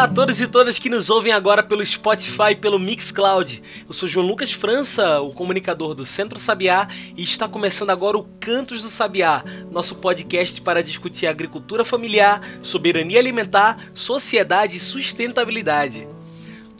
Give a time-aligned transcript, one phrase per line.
[0.00, 3.62] Olá a todos e todas que nos ouvem agora pelo Spotify e pelo Mixcloud.
[3.86, 8.26] Eu sou João Lucas França, o comunicador do Centro Sabiá, e está começando agora o
[8.40, 16.08] Cantos do Sabiá, nosso podcast para discutir agricultura familiar, soberania alimentar, sociedade e sustentabilidade.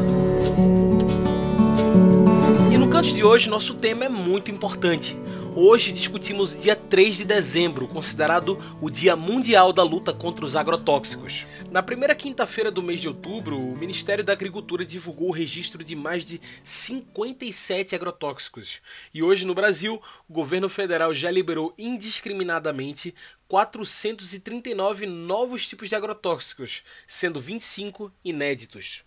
[2.73, 5.17] E no canto de hoje, nosso tema é muito importante
[5.57, 10.56] Hoje discutimos o dia 3 de dezembro, considerado o Dia Mundial da Luta contra os
[10.56, 11.47] Agrotóxicos.
[11.70, 15.95] Na primeira quinta-feira do mês de outubro, o Ministério da Agricultura divulgou o registro de
[15.95, 18.81] mais de 57 agrotóxicos.
[19.15, 23.15] E hoje no Brasil, o governo federal já liberou indiscriminadamente
[23.47, 29.05] 439 novos tipos de agrotóxicos, sendo 25 inéditos.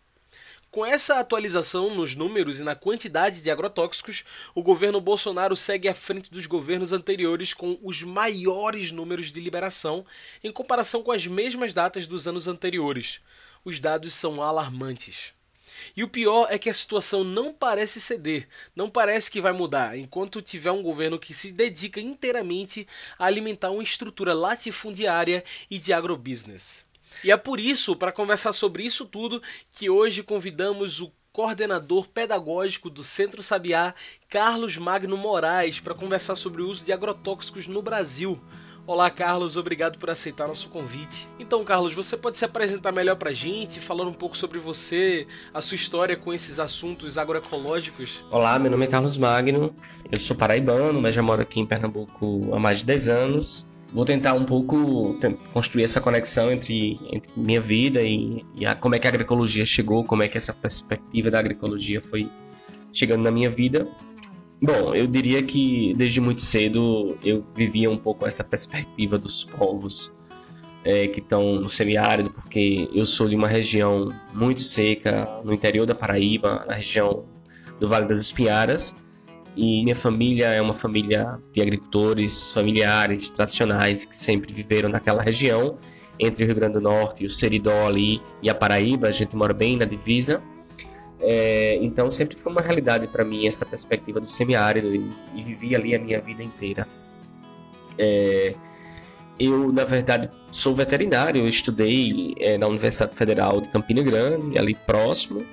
[0.70, 5.96] Com essa atualização nos números e na quantidade de agrotóxicos, o governo Bolsonaro segue à
[5.96, 10.06] frente dos governos anteriores com os maiores números de liberação
[10.44, 13.22] em comparação com as mesmas datas dos anos anteriores.
[13.64, 15.34] Os dados são alarmantes.
[15.96, 19.98] E o pior é que a situação não parece ceder, não parece que vai mudar,
[19.98, 22.88] enquanto tiver um governo que se dedica inteiramente
[23.18, 26.87] a alimentar uma estrutura latifundiária e de agrobusiness.
[27.24, 32.90] E é por isso, para conversar sobre isso tudo, que hoje convidamos o coordenador pedagógico
[32.90, 33.94] do Centro Sabiá,
[34.28, 38.42] Carlos Magno Moraes, para conversar sobre o uso de agrotóxicos no Brasil.
[38.88, 41.28] Olá, Carlos, obrigado por aceitar nosso convite.
[41.38, 45.28] Então, Carlos, você pode se apresentar melhor para a gente, falando um pouco sobre você,
[45.54, 48.24] a sua história com esses assuntos agroecológicos?
[48.32, 49.76] Olá, meu nome é Carlos Magno,
[50.10, 54.06] eu sou paraibano, mas já moro aqui em Pernambuco há mais de 10 anos vou
[54.06, 55.18] tentar um pouco
[55.54, 59.66] construir essa conexão entre, entre minha vida e, e a, como é que a agroecologia
[59.66, 62.30] chegou, como é que essa perspectiva da agroecologia foi
[62.92, 63.88] chegando na minha vida.
[64.62, 70.12] Bom, eu diria que desde muito cedo eu vivia um pouco essa perspectiva dos povos
[70.84, 75.86] é, que estão no semiárido, porque eu sou de uma região muito seca, no interior
[75.86, 77.26] da Paraíba, na região
[77.80, 78.98] do Vale das Espinharas,
[79.58, 85.78] e minha família é uma família de agricultores familiares, tradicionais, que sempre viveram naquela região,
[86.20, 89.36] entre o Rio Grande do Norte e o Seridó ali e a Paraíba, a gente
[89.36, 90.42] mora bem na divisa.
[91.20, 95.76] É, então sempre foi uma realidade para mim essa perspectiva do semiárido e, e vivi
[95.76, 96.88] ali a minha vida inteira.
[97.98, 98.54] É,
[99.40, 104.76] eu, na verdade, sou veterinário, eu estudei é, na Universidade Federal de Campina Grande, ali
[104.76, 105.44] próximo,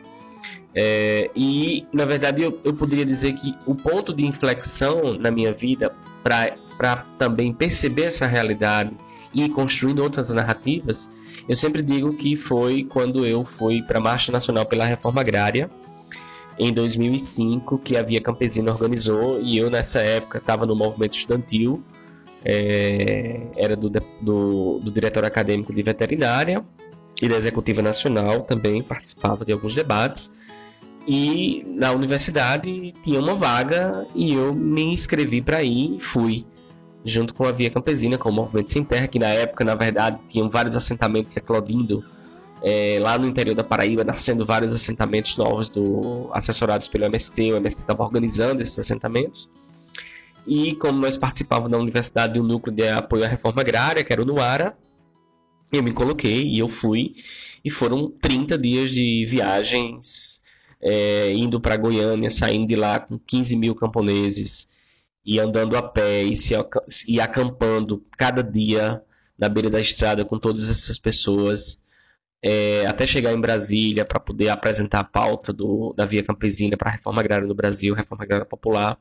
[0.75, 5.53] é, e, na verdade, eu, eu poderia dizer que o ponto de inflexão na minha
[5.53, 5.93] vida
[6.23, 8.91] para também perceber essa realidade
[9.33, 11.11] e construindo outras narrativas,
[11.49, 15.71] eu sempre digo que foi quando eu fui para a Marcha Nacional pela Reforma Agrária,
[16.59, 21.83] em 2005, que a Via Campesina organizou, e eu nessa época estava no movimento estudantil,
[22.45, 26.65] é, era do, do, do diretor acadêmico de veterinária
[27.21, 30.33] e da Executiva Nacional também, participava de alguns debates.
[31.07, 36.47] E na universidade tinha uma vaga e eu me inscrevi para ir e fui.
[37.05, 40.19] Junto com a Via Campesina, com o Movimento Sem Terra, que na época, na verdade,
[40.29, 42.03] tinham vários assentamentos eclodindo
[42.63, 47.53] é, lá no interior da Paraíba, nascendo vários assentamentos novos do, assessorados pelo MST.
[47.53, 49.51] O MST estava organizando esses assentamentos.
[50.47, 54.23] E como nós participávamos da universidade do núcleo de apoio à reforma agrária, que era
[54.23, 54.75] o Nuara,
[55.71, 57.15] eu me coloquei e eu fui.
[57.63, 60.43] E foram 30 dias de viagens
[60.85, 64.69] é, indo para Goiânia, saindo de lá com 15 mil camponeses
[65.25, 66.55] e andando a pé e, se,
[67.09, 69.03] e acampando cada dia
[69.39, 71.83] na beira da estrada com todas essas pessoas,
[72.43, 76.91] é, até chegar em Brasília para poder apresentar a pauta do, da Via Campesina para
[76.91, 78.99] a reforma agrária no Brasil, reforma agrária popular.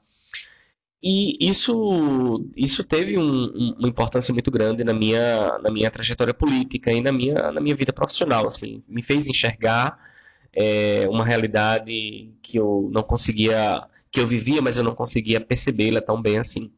[1.06, 6.94] E isso, isso teve um, uma importância muito grande na minha, na minha trajetória política
[6.94, 8.48] e na minha, na minha vida profissional.
[8.48, 10.13] Assim, me fez enxergar
[10.54, 16.02] é, uma realidade que eu não conseguia, que eu vivia, mas eu não conseguia percebê-la
[16.02, 16.72] tão bem assim.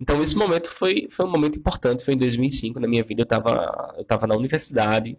[0.00, 3.24] Então esse momento foi, foi um momento importante, foi em 2005 na minha vida, eu
[3.24, 5.16] estava eu na universidade,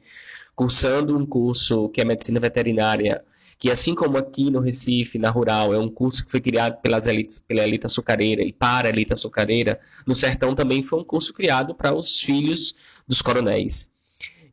[0.55, 3.23] cursando um curso que é medicina veterinária,
[3.57, 7.07] que assim como aqui no Recife, na Rural, é um curso que foi criado pelas
[7.07, 11.33] elites, pela elite açucareira e para a elite açucareira, no Sertão também foi um curso
[11.33, 12.75] criado para os filhos
[13.07, 13.89] dos coronéis.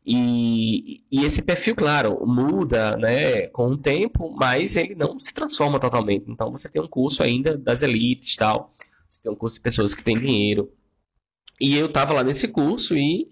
[0.04, 5.78] E, e, esse perfil, claro, muda né, com o tempo, mas ele não se transforma
[5.78, 6.24] totalmente.
[6.28, 8.74] Então você tem um curso ainda das elites tal.
[9.08, 10.72] Você tem um curso de pessoas que têm dinheiro.
[11.60, 13.30] E eu estava lá nesse curso e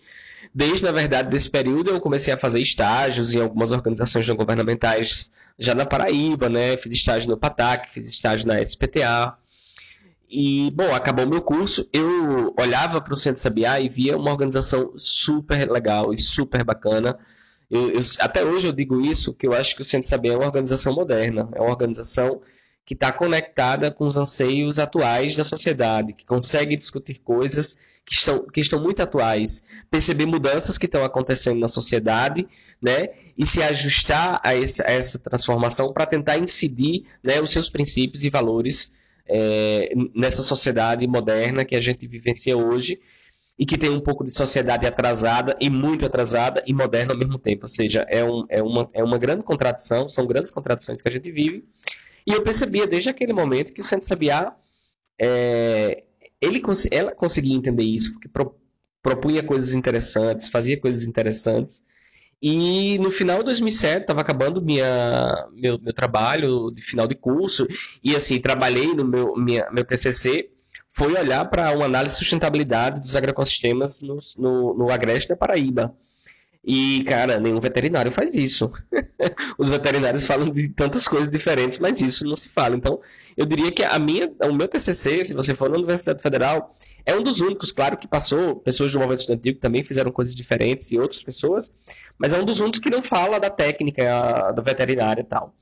[0.55, 5.31] desde, na verdade, desse período eu comecei a fazer estágios em algumas organizações não governamentais
[5.59, 6.77] já na Paraíba, né?
[6.77, 9.37] Fiz estágio no PATAC, fiz estágio na SPTA.
[10.31, 14.93] E, bom, acabou meu curso, eu olhava para o Centro Sabiá e via uma organização
[14.97, 17.19] super legal e super bacana.
[17.69, 20.37] Eu, eu, até hoje eu digo isso, que eu acho que o Centro Sabiá é
[20.37, 22.41] uma organização moderna, é uma organização
[22.85, 28.47] que está conectada com os anseios atuais da sociedade, que consegue discutir coisas que estão,
[28.47, 32.47] que estão muito atuais, perceber mudanças que estão acontecendo na sociedade,
[32.81, 37.69] né, e se ajustar a, esse, a essa transformação para tentar incidir né, os seus
[37.69, 38.93] princípios e valores
[39.27, 43.01] é, nessa sociedade moderna que a gente vivencia hoje
[43.59, 47.39] e que tem um pouco de sociedade atrasada e muito atrasada e moderna ao mesmo
[47.39, 47.65] tempo.
[47.65, 51.13] Ou seja, é, um, é, uma, é uma grande contradição, são grandes contradições que a
[51.13, 51.65] gente vive.
[52.27, 54.57] E eu percebia desde aquele momento que o Centro Sabiá,
[55.21, 56.05] é,
[56.41, 58.57] ele, ela conseguia entender isso, porque pro,
[59.03, 61.85] propunha coisas interessantes, fazia coisas interessantes,
[62.43, 67.67] e no final de 2007, estava acabando minha, meu, meu trabalho de final de curso,
[68.03, 70.51] e assim, trabalhei no meu, minha, meu TCC,
[70.93, 75.95] foi olhar para uma análise de sustentabilidade dos agroecossistemas no, no, no Agreste da Paraíba.
[76.63, 78.71] E, cara, nenhum veterinário faz isso.
[79.59, 82.77] Os veterinários falam de tantas coisas diferentes, mas isso não se fala.
[82.77, 83.01] Então,
[83.35, 86.77] eu diria que a minha, o meu TCC, se você for na Universidade Federal,
[87.07, 90.35] é um dos únicos, claro que passou, pessoas do movimento estudantil que também fizeram coisas
[90.35, 91.73] diferentes e outras pessoas,
[92.19, 95.55] mas é um dos únicos que não fala da técnica da veterinária e tal.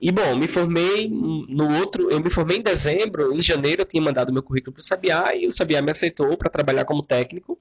[0.00, 4.02] E bom, me formei no outro, eu me formei em dezembro, em janeiro eu tinha
[4.02, 7.58] mandado meu currículo para o Sabiá e o Sabiá me aceitou para trabalhar como técnico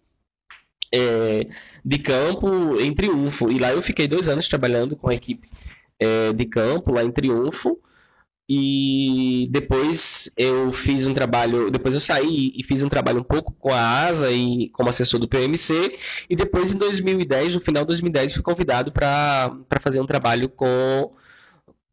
[0.93, 1.47] é,
[1.83, 3.51] de campo em Triunfo.
[3.51, 5.49] E lá eu fiquei dois anos trabalhando com a equipe
[5.99, 7.79] é, de campo lá em Triunfo.
[8.49, 13.51] E depois eu fiz um trabalho, depois eu saí e fiz um trabalho um pouco
[13.51, 15.97] com a ASA e como assessor do PMC.
[16.29, 19.51] E depois em 2010, no final de 2010, fui convidado para
[19.81, 21.11] fazer um trabalho com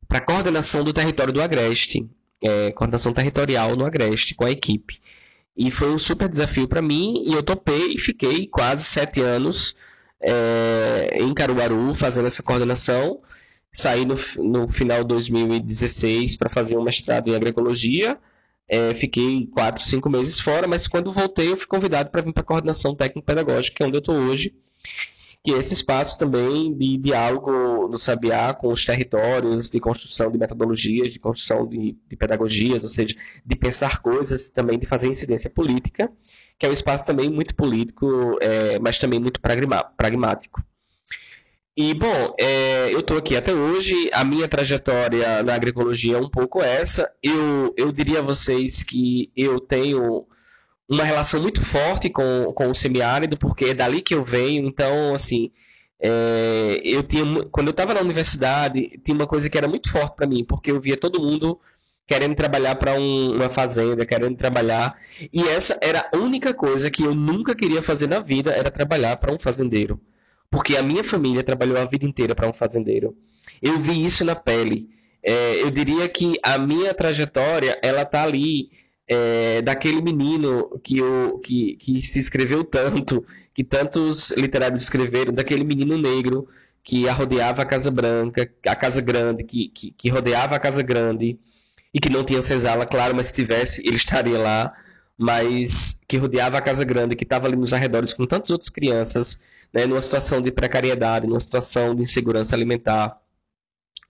[0.07, 2.09] para coordenação do território do Agreste,
[2.41, 5.01] é, coordenação territorial no Agreste com a equipe.
[5.57, 9.77] E foi um super desafio para mim e eu topei e fiquei quase sete anos
[10.21, 13.21] é, em Caruaru fazendo essa coordenação.
[13.73, 18.19] Saí no, no final de 2016 para fazer um mestrado em agroecologia.
[18.69, 22.43] É, fiquei quatro, cinco meses fora, mas quando voltei eu fui convidado para vir para
[22.43, 24.55] a coordenação técnico-pedagógica, que é onde eu estou hoje
[25.45, 30.39] que é esse espaço também de diálogo no Sabiá com os territórios, de construção de
[30.39, 33.15] metodologias, de construção de, de pedagogias, ou seja,
[33.45, 36.11] de pensar coisas, também de fazer incidência política,
[36.59, 40.65] que é um espaço também muito político, é, mas também muito pragmático.
[41.77, 46.31] E, bom, é, eu estou aqui até hoje, a minha trajetória na agroecologia é um
[46.31, 47.13] pouco essa.
[47.23, 50.27] Eu, eu diria a vocês que eu tenho
[50.89, 54.67] uma relação muito forte com, com o semiárido, porque é dali que eu venho.
[54.67, 55.51] Então, assim,
[56.01, 60.15] é, eu tinha, quando eu estava na universidade, tinha uma coisa que era muito forte
[60.17, 61.59] para mim, porque eu via todo mundo
[62.07, 64.99] querendo trabalhar para um, uma fazenda, querendo trabalhar.
[65.33, 69.17] E essa era a única coisa que eu nunca queria fazer na vida, era trabalhar
[69.17, 70.01] para um fazendeiro.
[70.51, 73.17] Porque a minha família trabalhou a vida inteira para um fazendeiro.
[73.63, 74.91] Eu vi isso na pele.
[75.23, 78.71] É, eu diria que a minha trajetória, ela tá ali
[79.07, 85.65] é, daquele menino que, o, que, que se escreveu tanto, que tantos literários escreveram, daquele
[85.65, 86.49] menino negro
[86.83, 91.39] que rodeava a Casa Branca, a Casa Grande, que, que, que rodeava a Casa Grande
[91.93, 94.75] e que não tinha senzala, claro, mas se tivesse, ele estaria lá,
[95.17, 99.41] mas que rodeava a Casa Grande, que estava ali nos arredores com tantas outras crianças,
[99.73, 103.19] né, numa situação de precariedade, numa situação de insegurança alimentar.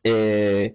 [0.04, 0.72] É...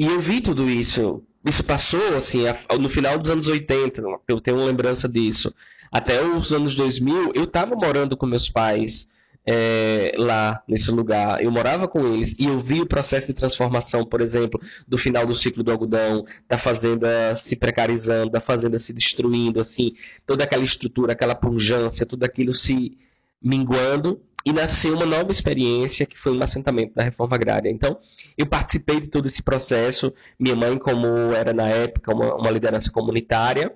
[0.00, 2.42] E eu vi tudo isso isso passou, assim,
[2.78, 5.54] no final dos anos 80, eu tenho uma lembrança disso.
[5.90, 9.08] Até os anos 2000, eu estava morando com meus pais
[9.46, 11.42] é, lá, nesse lugar.
[11.42, 15.26] Eu morava com eles e eu vi o processo de transformação, por exemplo, do final
[15.26, 19.94] do ciclo do algodão, da fazenda se precarizando, da fazenda se destruindo, assim,
[20.26, 22.98] toda aquela estrutura, aquela pujança, tudo aquilo se
[23.42, 27.70] minguando e nasceu uma nova experiência que foi um assentamento da reforma agrária.
[27.70, 27.98] Então,
[28.36, 30.12] eu participei de todo esse processo.
[30.38, 33.72] Minha mãe, como era na época uma, uma liderança comunitária,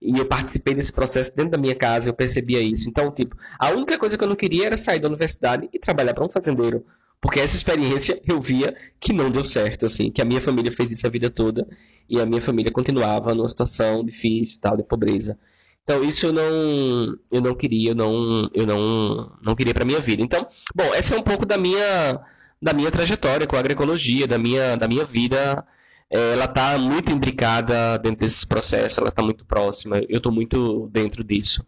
[0.00, 2.88] e eu participei desse processo dentro da minha casa, eu percebia isso.
[2.90, 6.12] Então, tipo, a única coisa que eu não queria era sair da universidade e trabalhar
[6.12, 6.84] para um fazendeiro,
[7.20, 10.90] Porque essa experiência eu via que não deu certo, assim, que a minha família fez
[10.90, 11.68] isso a vida toda
[12.10, 15.38] e a minha família continuava numa situação difícil, tal, de pobreza.
[15.84, 20.00] Então isso eu não eu não queria, eu não eu não não queria para minha
[20.00, 20.22] vida.
[20.22, 22.20] Então, bom, essa é um pouco da minha
[22.60, 25.66] da minha trajetória com a agroecologia, da minha da minha vida.
[26.10, 29.98] É, ela está muito imbricada dentro desses processos, ela está muito próxima.
[30.08, 31.66] Eu estou muito dentro disso.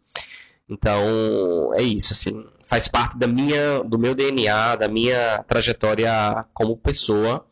[0.69, 6.77] Então é isso, assim, faz parte da minha do meu DNA, da minha trajetória como
[6.77, 7.47] pessoa.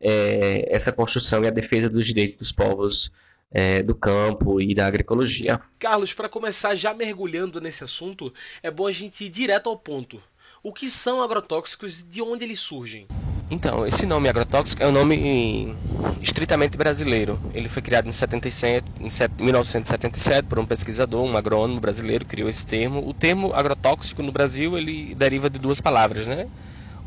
[0.00, 3.12] É, essa construção e a defesa dos direitos dos povos
[3.54, 5.60] é, do campo e da agroecologia.
[5.78, 10.20] Carlos, para começar já mergulhando nesse assunto, é bom a gente ir direto ao ponto.
[10.60, 13.06] O que são agrotóxicos e de onde eles surgem?
[13.50, 15.76] Então, esse nome agrotóxico é um nome
[16.20, 17.38] estritamente brasileiro.
[17.52, 22.66] Ele foi criado em, 77, em 1977 por um pesquisador, um agrônomo brasileiro, criou esse
[22.66, 23.06] termo.
[23.06, 26.48] O termo agrotóxico no Brasil ele deriva de duas palavras, né?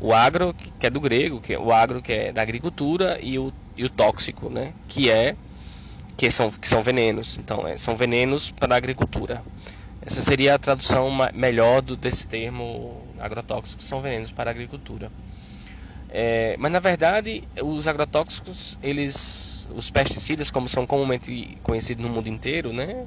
[0.00, 3.36] O agro, que é do grego, que é o agro que é da agricultura, e
[3.36, 4.72] o, e o tóxico, né?
[4.86, 5.34] Que é
[6.18, 7.38] que são, que são venenos.
[7.38, 9.42] Então, é, são venenos para a agricultura.
[10.02, 15.10] Essa seria a tradução melhor do, desse termo agrotóxicos, são venenos para a agricultura.
[16.10, 22.28] É, mas na verdade, os agrotóxicos, eles, os pesticidas, como são comumente conhecidos no mundo
[22.28, 23.06] inteiro, né,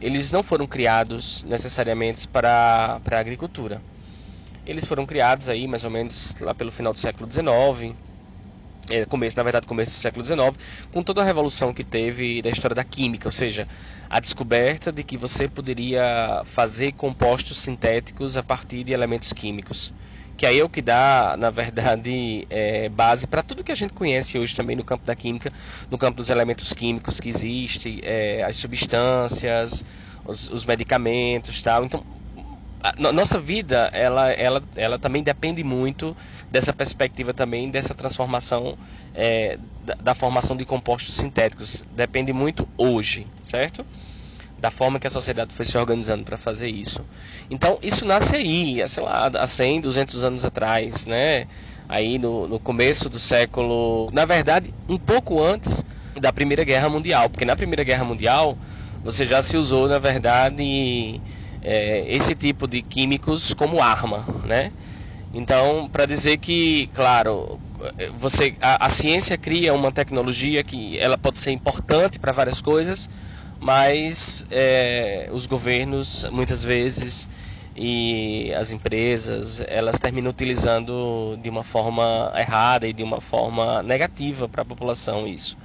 [0.00, 3.82] eles não foram criados necessariamente para, para a agricultura.
[4.66, 7.94] Eles foram criados aí mais ou menos lá pelo final do século XIX,
[8.90, 10.40] é, começo, na verdade, começo do século XIX,
[10.92, 13.66] com toda a revolução que teve da história da química, ou seja,
[14.08, 19.94] a descoberta de que você poderia fazer compostos sintéticos a partir de elementos químicos.
[20.36, 23.92] Que aí é o que dá, na verdade, é, base para tudo que a gente
[23.92, 25.52] conhece hoje também no campo da química,
[25.90, 29.84] no campo dos elementos químicos que existem, é, as substâncias,
[30.24, 31.84] os, os medicamentos tal.
[31.84, 32.04] Então,
[32.82, 36.16] a nossa vida ela, ela, ela também depende muito
[36.50, 38.76] dessa perspectiva também dessa transformação
[39.14, 41.84] é, da, da, formação de compostos sintéticos.
[41.94, 43.84] Depende muito hoje certo?
[44.58, 47.04] Da forma que a sociedade foi se organizando para fazer isso.
[47.50, 51.46] Então isso nasce aí sei lá há 100 200 anos atrás né?
[51.86, 55.84] Aí no, no começo do século na verdade um pouco antes
[56.18, 57.28] da primeira guerra mundial.
[57.28, 58.56] Porque na primeira guerra mundial
[59.04, 61.20] você já se usou na verdade
[61.62, 64.72] é, esse tipo de químicos como arma, né?
[65.32, 67.60] Então, para dizer que, claro,
[68.16, 73.08] você a, a, ciência cria uma tecnologia que ela pode ser importante para várias coisas,
[73.60, 77.28] mas é, os governos muitas vezes
[77.76, 84.48] e as empresas elas terminam utilizando de uma forma errada e de uma forma negativa
[84.48, 85.56] para a população isso.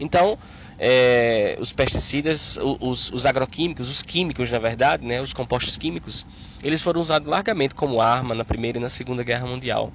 [0.00, 0.38] Então,
[0.82, 6.26] é, os pesticidas, os, os, agroquímicos, os químicos, na verdade, né, os compostos químicos,
[6.62, 9.92] eles foram usados largamente como arma na Primeira e na Segunda Guerra Mundial.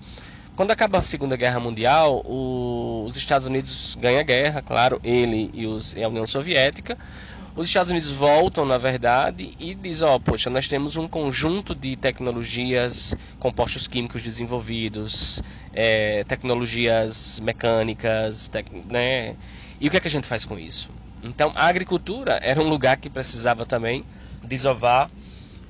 [0.55, 5.49] Quando acaba a Segunda Guerra Mundial, o, os Estados Unidos ganham a guerra, claro, ele
[5.55, 6.95] e, os, e, a União Soviética.
[7.55, 11.73] Os Estados Unidos voltam, na verdade, e diz, ó, oh, poxa, nós temos um conjunto
[11.73, 15.41] de tecnologias, compostos químicos desenvolvidos,
[15.73, 19.35] é, tecnologias mecânicas, tec, né,
[19.79, 20.89] e o que, é que a gente faz com isso?
[21.23, 24.03] Então, a agricultura era um lugar que precisava também
[24.43, 25.09] desovar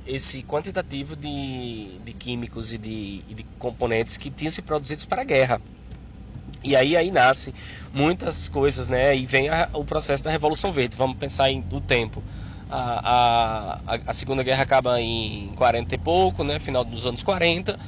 [0.06, 5.22] esse quantitativo de, de químicos e de, e de componentes que tinham se produzidos para
[5.22, 5.62] a guerra.
[6.64, 7.54] E aí, aí nasce
[7.94, 9.16] muitas coisas, né?
[9.16, 10.96] E vem a, o processo da Revolução Verde.
[10.96, 12.24] Vamos pensar em o tempo.
[12.70, 16.60] A, a, a Segunda Guerra acaba em 40 e pouco, né?
[16.60, 17.80] Final dos anos 40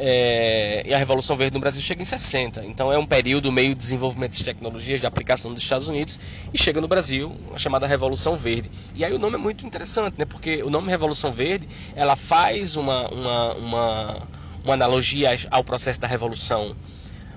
[0.00, 2.64] é, e a Revolução Verde no Brasil chega em 60.
[2.64, 6.18] Então é um período meio de desenvolvimento de tecnologias de aplicação dos Estados Unidos
[6.54, 8.70] e chega no Brasil a chamada Revolução Verde.
[8.94, 10.24] E aí o nome é muito interessante, né?
[10.24, 14.28] Porque o nome Revolução Verde ela faz uma, uma, uma,
[14.64, 16.76] uma analogia ao processo da Revolução.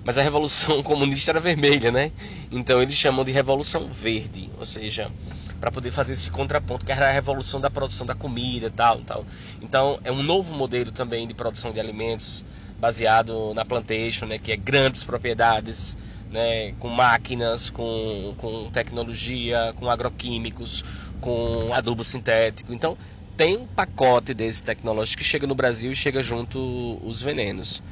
[0.03, 2.11] Mas a Revolução Comunista era vermelha, né?
[2.51, 5.11] Então eles chamam de Revolução Verde, ou seja,
[5.59, 9.25] para poder fazer esse contraponto, que era a revolução da produção da comida tal, tal.
[9.61, 12.43] Então é um novo modelo também de produção de alimentos
[12.81, 15.95] baseado na plantation, né, que é grandes propriedades,
[16.31, 20.83] né, com máquinas, com, com tecnologia, com agroquímicos,
[21.19, 22.73] com adubo sintético.
[22.73, 22.97] Então
[23.37, 27.83] tem um pacote desse tecnológico que chega no Brasil e chega junto os venenos.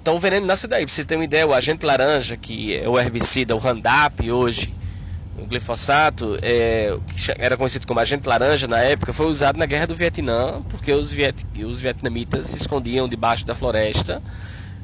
[0.00, 0.86] Então o veneno nasce daí.
[0.86, 4.77] Pra você ter uma ideia, o agente laranja, que é o herbicida, o Roundup hoje,
[5.40, 9.86] o glifosato, é, que era conhecido como agente laranja na época, foi usado na guerra
[9.86, 14.22] do Vietnã, porque os, viet, os vietnamitas se escondiam debaixo da floresta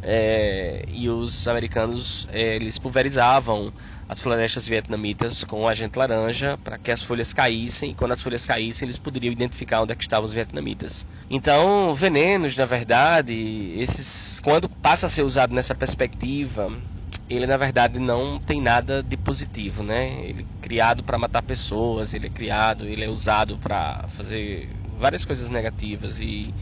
[0.07, 3.73] é, e os americanos é, eles pulverizavam
[4.07, 8.45] as florestas vietnamitas com agente laranja para que as folhas caíssem e quando as folhas
[8.45, 11.07] caíssem eles poderiam identificar onde é estavam os vietnamitas.
[11.31, 16.71] Então, venenos, na verdade, esses quando passa a ser usado nessa perspectiva,
[17.29, 20.25] ele na verdade não tem nada de positivo, né?
[20.25, 25.25] Ele é criado para matar pessoas, ele é criado, ele é usado para fazer várias
[25.25, 26.55] coisas negativas e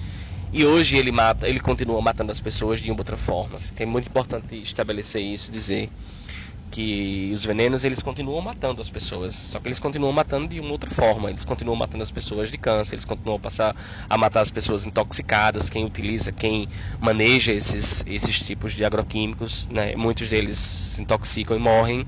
[0.53, 3.57] e hoje ele mata, ele continua matando as pessoas de uma outra forma.
[3.57, 5.91] Assim, é muito importante estabelecer isso, dizer
[6.73, 10.73] que os venenos eles continuam matando as pessoas, só que eles continuam matando de uma
[10.73, 11.29] outra forma.
[11.29, 13.77] Eles continuam matando as pessoas de câncer, eles continuam a passar
[14.09, 16.67] a matar as pessoas intoxicadas, quem utiliza, quem
[16.99, 19.95] maneja esses esses tipos de agroquímicos, né?
[19.95, 22.07] Muitos deles se intoxicam e morrem.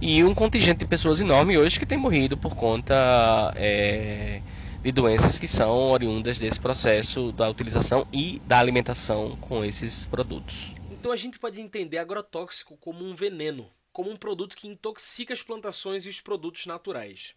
[0.00, 4.42] E um contingente de pessoas enorme hoje que tem morrido por conta é,
[4.82, 10.74] de doenças que são oriundas desse processo da utilização e da alimentação com esses produtos.
[10.90, 15.40] Então a gente pode entender agrotóxico como um veneno, como um produto que intoxica as
[15.40, 17.34] plantações e os produtos naturais.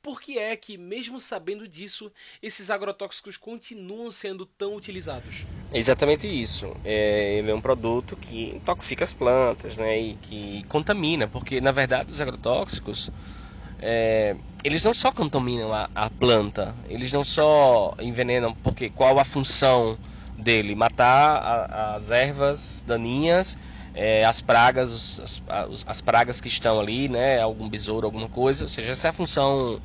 [0.00, 5.44] Por que é que, mesmo sabendo disso, esses agrotóxicos continuam sendo tão utilizados?
[5.74, 6.74] Exatamente isso.
[6.84, 11.72] É, ele é um produto que intoxica as plantas né, e que contamina, porque na
[11.72, 13.10] verdade os agrotóxicos
[13.80, 19.24] é, eles não só contaminam a, a, planta, eles não só envenenam, porque qual a
[19.24, 19.98] função
[20.38, 20.74] dele?
[20.74, 23.58] Matar a, as ervas daninhas
[24.02, 28.64] é, as pragas, as, as, as, pragas que estão ali, né, algum besouro, alguma coisa,
[28.64, 29.78] ou seja, essa é a função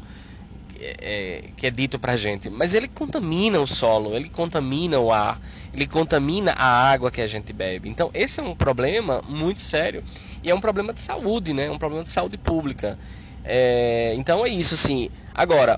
[0.79, 2.49] é, é, que é dito para a gente.
[2.49, 5.37] Mas ele contamina o solo, ele contamina o ar,
[5.73, 7.89] ele contamina a água que a gente bebe.
[7.89, 10.01] Então esse é um problema muito sério
[10.41, 12.97] e é um problema de saúde, né, um problema de saúde pública.
[13.43, 15.09] É, então é isso, assim.
[15.33, 15.77] Agora,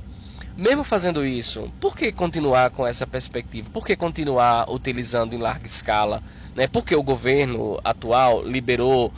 [0.58, 3.70] mesmo fazendo isso, por que continuar com essa perspectiva?
[3.72, 6.24] Por que continuar utilizando em larga escala?
[6.56, 6.68] Né?
[6.68, 9.14] Porque o governo atual liberou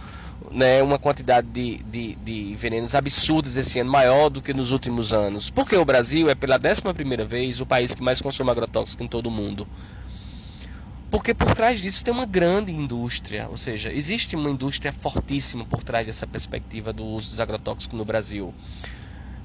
[0.52, 5.14] né, uma quantidade de, de, de venenos absurdos esse ano, maior do que nos últimos
[5.14, 5.50] anos.
[5.50, 9.08] Porque o Brasil é pela décima primeira vez o país que mais consome agrotóxico em
[9.08, 9.66] todo o mundo.
[11.10, 15.82] Porque por trás disso tem uma grande indústria, ou seja, existe uma indústria fortíssima por
[15.84, 18.54] trás dessa perspectiva do uso dos agrotóxicos no Brasil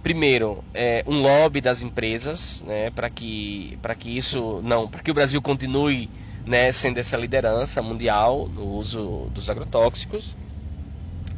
[0.04, 5.14] primeiro, é, um lobby das empresas, né, para que, que isso não, para que o
[5.14, 6.10] Brasil continue
[6.44, 10.36] né, sendo essa liderança mundial no uso dos agrotóxicos.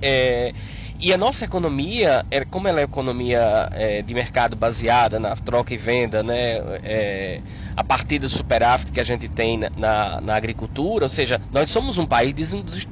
[0.02, 0.52] É,
[0.98, 5.72] e a nossa economia, é, como ela é economia é, de mercado baseada na troca
[5.72, 7.40] e venda, né, é,
[7.76, 11.70] a partir do superávit que a gente tem na, na, na, agricultura, ou seja, nós
[11.70, 12.34] somos um país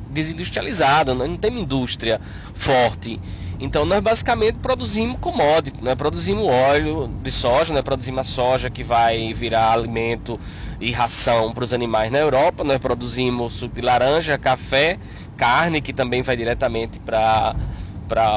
[0.08, 2.20] desindustrializado, nós não temos indústria
[2.52, 3.18] forte.
[3.58, 5.94] Então nós basicamente produzimos commodity, né?
[5.94, 7.82] produzimos óleo de soja, né?
[7.82, 10.38] produzimos a soja que vai virar alimento
[10.80, 14.98] e ração para os animais na Europa, nós produzimos suco de laranja, café,
[15.36, 17.54] carne que também vai diretamente para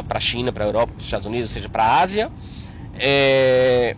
[0.09, 2.31] a China, para a Europa, para os Estados Unidos, ou seja, para a Ásia.
[2.93, 3.95] É...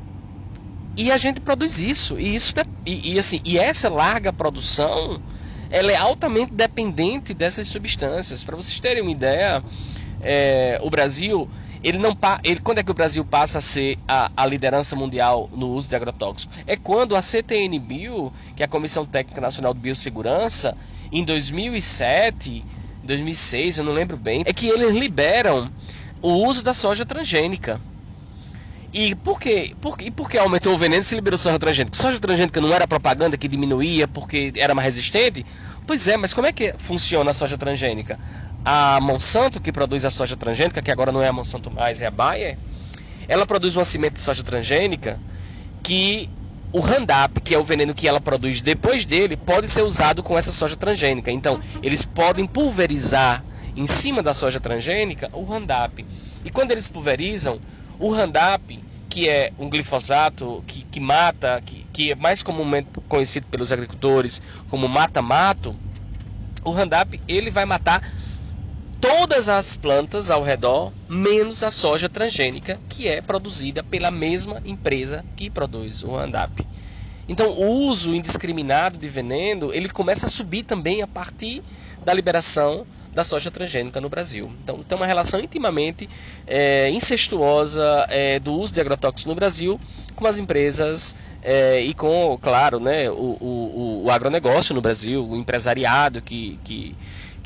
[0.96, 2.20] E a gente produz isso.
[2.20, 2.54] E, isso
[2.86, 5.22] e, e, assim, e essa larga produção
[5.70, 8.44] ela é altamente dependente dessas substâncias.
[8.44, 9.64] Para vocês terem uma ideia,
[10.22, 11.50] é, o Brasil,
[11.84, 15.50] ele não ele, quando é que o Brasil passa a ser a, a, liderança mundial
[15.54, 16.54] no uso de agrotóxicos?
[16.68, 20.76] É quando a CTN-Bio, que é a Comissão Técnica Nacional de Biossegurança,
[21.12, 22.64] em 2007,
[23.04, 25.72] 2006, eu não lembro bem, é que eles liberam
[26.22, 27.80] o uso da soja transgênica.
[28.92, 31.96] E por que, por, e por que aumentou o veneno se liberou soja transgênica?
[31.96, 35.46] Soja transgênica não era propaganda que diminuía porque era mais resistente?
[35.86, 38.20] Pois é, mas como é que funciona a soja transgênica?
[38.63, 42.08] A Monsanto, que produz a soja transgênica, que agora não é a Monsanto mais, é
[42.08, 42.58] a Bayer,
[43.28, 45.19] ela produz uma semente de soja transgênica
[45.84, 46.30] que
[46.72, 50.38] o Roundup, que é o veneno que ela produz depois dele, pode ser usado com
[50.38, 51.32] essa soja transgênica.
[51.32, 53.43] Então, eles podem pulverizar
[53.76, 56.06] em cima da soja transgênica o Roundup.
[56.43, 57.60] E quando eles pulverizam,
[57.98, 63.48] o Roundup, que é um glifosato que, que mata, que, que é mais comumente conhecido
[63.48, 65.76] pelos agricultores como mata-mato,
[66.63, 68.02] o Roundup ele vai matar
[69.00, 75.24] todas as plantas ao redor, menos a soja transgênica, que é produzida pela mesma empresa
[75.36, 76.66] que produz o Roundup.
[77.28, 81.62] Então, o uso indiscriminado de veneno, ele começa a subir também a partir
[82.04, 84.52] da liberação da soja transgênica no Brasil.
[84.64, 86.10] Então, tem uma relação intimamente
[86.46, 89.80] é, incestuosa é, do uso de agrotóxicos no Brasil
[90.16, 95.36] com as empresas é, e com, claro, né, o, o, o agronegócio no Brasil, o
[95.36, 96.96] empresariado que, que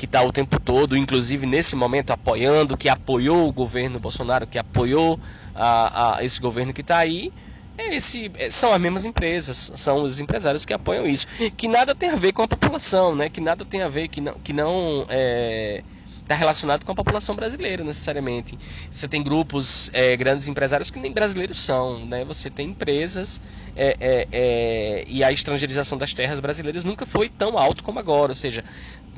[0.04, 4.58] que está o tempo todo, inclusive nesse momento apoiando, que apoiou o governo Bolsonaro, que
[4.58, 5.18] apoiou
[5.54, 7.32] a, a esse governo que está aí,
[7.78, 11.94] é esse, é, são as mesmas empresas, são os empresários que apoiam isso, que nada
[11.94, 13.30] tem a ver com a população, né?
[13.30, 15.82] Que nada tem a ver, que não, que não é,
[16.20, 18.58] está relacionado com a população brasileira necessariamente.
[18.90, 22.24] Você tem grupos, é, grandes empresários que nem brasileiros são, né?
[22.24, 23.40] Você tem empresas
[23.74, 28.32] é, é, é, e a estrangeirização das terras brasileiras nunca foi tão alto como agora,
[28.32, 28.64] ou seja,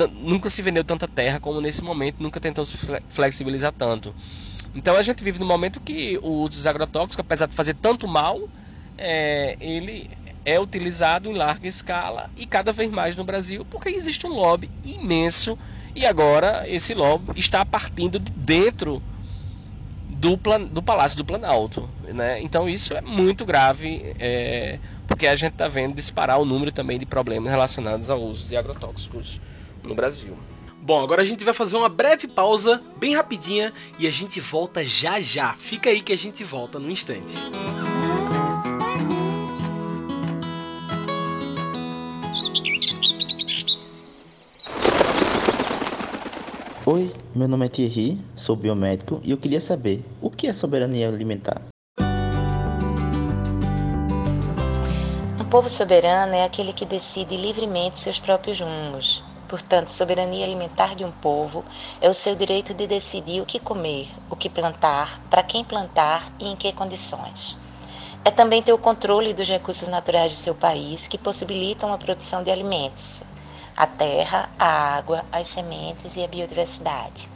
[0.07, 2.77] nunca se vendeu tanta terra como nesse momento, nunca tentou se
[3.09, 4.15] flexibilizar tanto.
[4.75, 8.07] Então a gente vive num momento que o uso dos agrotóxicos, apesar de fazer tanto
[8.07, 8.49] mal,
[8.99, 10.11] é, ele
[10.45, 14.71] é utilizado em larga escala e cada vez mais no Brasil, porque existe um lobby
[14.85, 15.59] imenso
[15.95, 19.03] e agora esse lobby está partindo de dentro
[20.09, 21.89] do, plan, do Palácio do Planalto.
[22.05, 22.41] Né?
[22.43, 26.99] Então isso é muito grave, é, porque a gente está vendo disparar o número também
[26.99, 29.41] de problemas relacionados ao uso de agrotóxicos
[29.87, 30.37] no Brasil.
[30.83, 34.85] Bom, agora a gente vai fazer uma breve pausa, bem rapidinha, e a gente volta
[34.85, 35.55] já já.
[35.55, 37.35] Fica aí que a gente volta no instante.
[46.89, 51.09] Oi, meu nome é Thierry, sou biomédico e eu queria saber o que é soberania
[51.09, 51.61] alimentar.
[55.41, 59.25] Um povo soberano é aquele que decide livremente seus próprios rumos.
[59.49, 61.65] Portanto, soberania alimentar de um povo
[62.01, 66.29] é o seu direito de decidir o que comer, o que plantar, para quem plantar
[66.41, 67.57] e em que condições.
[68.25, 72.43] É também ter o controle dos recursos naturais de seu país que possibilitam a produção
[72.43, 73.23] de alimentos,
[73.77, 77.36] a terra, a água, as sementes e a biodiversidade.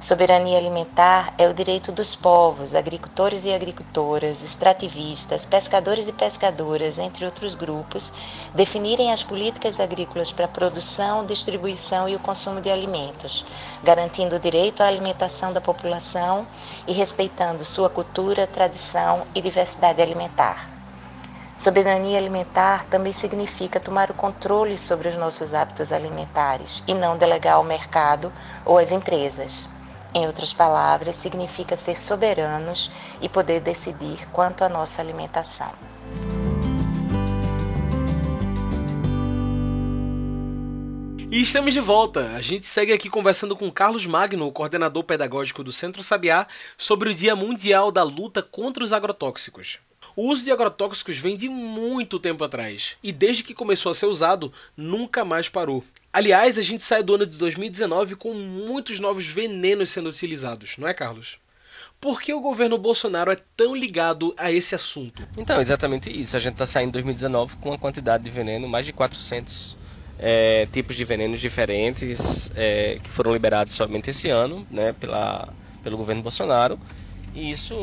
[0.00, 7.24] Soberania alimentar é o direito dos povos, agricultores e agricultoras, extrativistas, pescadores e pescadoras, entre
[7.24, 8.12] outros grupos,
[8.54, 13.44] definirem as políticas agrícolas para a produção, distribuição e o consumo de alimentos,
[13.82, 16.46] garantindo o direito à alimentação da população
[16.86, 20.70] e respeitando sua cultura, tradição e diversidade alimentar.
[21.56, 27.54] Soberania alimentar também significa tomar o controle sobre os nossos hábitos alimentares e não delegar
[27.54, 28.32] ao mercado
[28.64, 29.68] ou às empresas.
[30.14, 32.90] Em outras palavras, significa ser soberanos
[33.20, 35.72] e poder decidir quanto à nossa alimentação.
[41.30, 42.30] E estamos de volta.
[42.34, 47.10] A gente segue aqui conversando com Carlos Magno, o coordenador pedagógico do Centro Sabiá, sobre
[47.10, 49.78] o Dia Mundial da Luta contra os Agrotóxicos.
[50.16, 54.06] O uso de agrotóxicos vem de muito tempo atrás e desde que começou a ser
[54.06, 55.84] usado, nunca mais parou.
[56.12, 60.88] Aliás, a gente sai do ano de 2019 com muitos novos venenos sendo utilizados, não
[60.88, 61.38] é, Carlos?
[62.00, 65.26] Por que o governo Bolsonaro é tão ligado a esse assunto?
[65.36, 66.36] Então, exatamente isso.
[66.36, 69.76] A gente está saindo em 2019 com uma quantidade de veneno, mais de 400
[70.18, 75.48] é, tipos de venenos diferentes é, que foram liberados somente esse ano né, pela,
[75.82, 76.78] pelo governo Bolsonaro.
[77.38, 77.76] E isso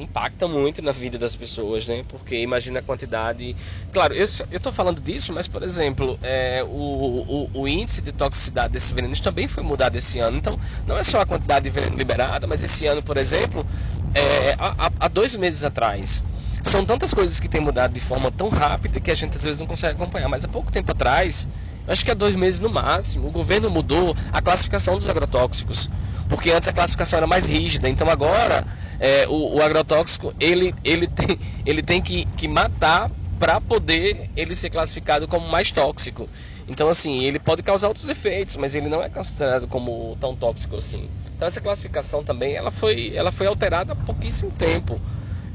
[0.00, 2.04] impacta muito na vida das pessoas, né?
[2.06, 3.56] Porque imagina a quantidade.
[3.92, 8.72] Claro, eu estou falando disso, mas, por exemplo, é, o, o, o, índice de toxicidade
[8.72, 10.36] desses venenos também foi mudado esse ano.
[10.36, 13.66] Então, não é só a quantidade de veneno liberada, mas esse ano, por exemplo,
[14.14, 16.22] é, há, há dois meses atrás.
[16.62, 19.58] São tantas coisas que têm mudado de forma tão rápida que a gente às vezes
[19.58, 20.28] não consegue acompanhar.
[20.28, 21.48] Mas há pouco tempo atrás,
[21.88, 25.90] acho que há dois meses no máximo, o governo mudou a classificação dos agrotóxicos.
[26.30, 28.64] Porque antes a classificação era mais rígida, então agora
[29.00, 34.54] é, o, o, agrotóxico ele, ele tem, ele tem que, que matar para poder ele
[34.54, 36.28] ser classificado como mais tóxico.
[36.68, 40.76] Então, assim, ele pode causar outros efeitos, mas ele não é considerado como tão tóxico
[40.76, 41.08] assim.
[41.34, 45.00] Então, essa classificação também ela foi, ela foi alterada há pouquíssimo tempo.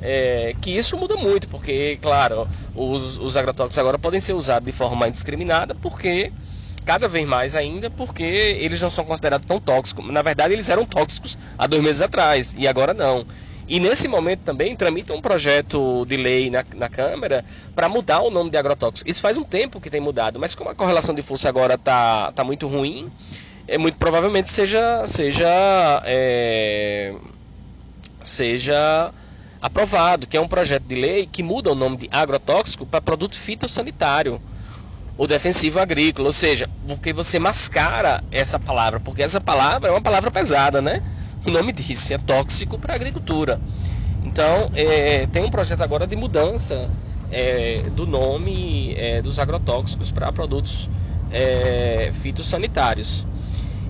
[0.02, 4.72] É, que isso muda muito, porque, claro, os, os agrotóxicos agora podem ser usados de
[4.72, 6.32] forma indiscriminada, porque
[6.86, 10.06] cada vez mais ainda, porque eles não são considerados tão tóxicos.
[10.12, 13.26] Na verdade, eles eram tóxicos há dois meses atrás, e agora não.
[13.68, 17.44] E nesse momento também tramita um projeto de lei na, na Câmara
[17.74, 19.10] para mudar o nome de agrotóxico.
[19.10, 22.32] Isso faz um tempo que tem mudado, mas como a correlação de força agora está
[22.32, 23.12] tá muito ruim,
[23.68, 25.50] é muito provavelmente seja seja
[26.06, 27.16] é,
[28.22, 29.12] seja
[29.60, 33.36] aprovado, que é um projeto de lei que muda o nome de agrotóxico para produto
[33.36, 34.40] fitossanitário
[35.18, 40.02] o defensivo agrícola, ou seja, porque você mascara essa palavra, porque essa palavra é uma
[40.02, 41.02] palavra pesada, né?
[41.46, 43.60] O nome diz, é tóxico para a agricultura.
[44.24, 46.90] Então, é, tem um projeto agora de mudança
[47.32, 50.90] é, do nome é, dos agrotóxicos para produtos
[51.32, 53.26] é, fitossanitários.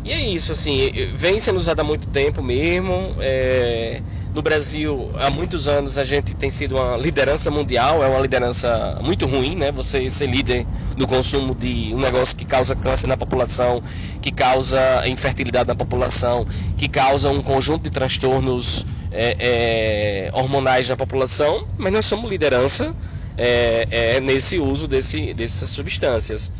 [0.03, 3.15] E é isso, assim, vem sendo usado há muito tempo mesmo.
[3.19, 4.01] É,
[4.35, 8.99] no Brasil, há muitos anos, a gente tem sido uma liderança mundial, é uma liderança
[9.01, 9.71] muito ruim, né?
[9.71, 10.67] Você ser líder
[10.97, 13.81] do consumo de um negócio que causa câncer na população,
[14.21, 16.45] que causa infertilidade na população,
[16.75, 22.93] que causa um conjunto de transtornos é, é, hormonais na população, mas nós somos liderança
[23.37, 26.51] é, é, nesse uso desse, dessas substâncias.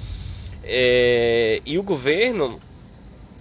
[0.63, 2.61] É, e o governo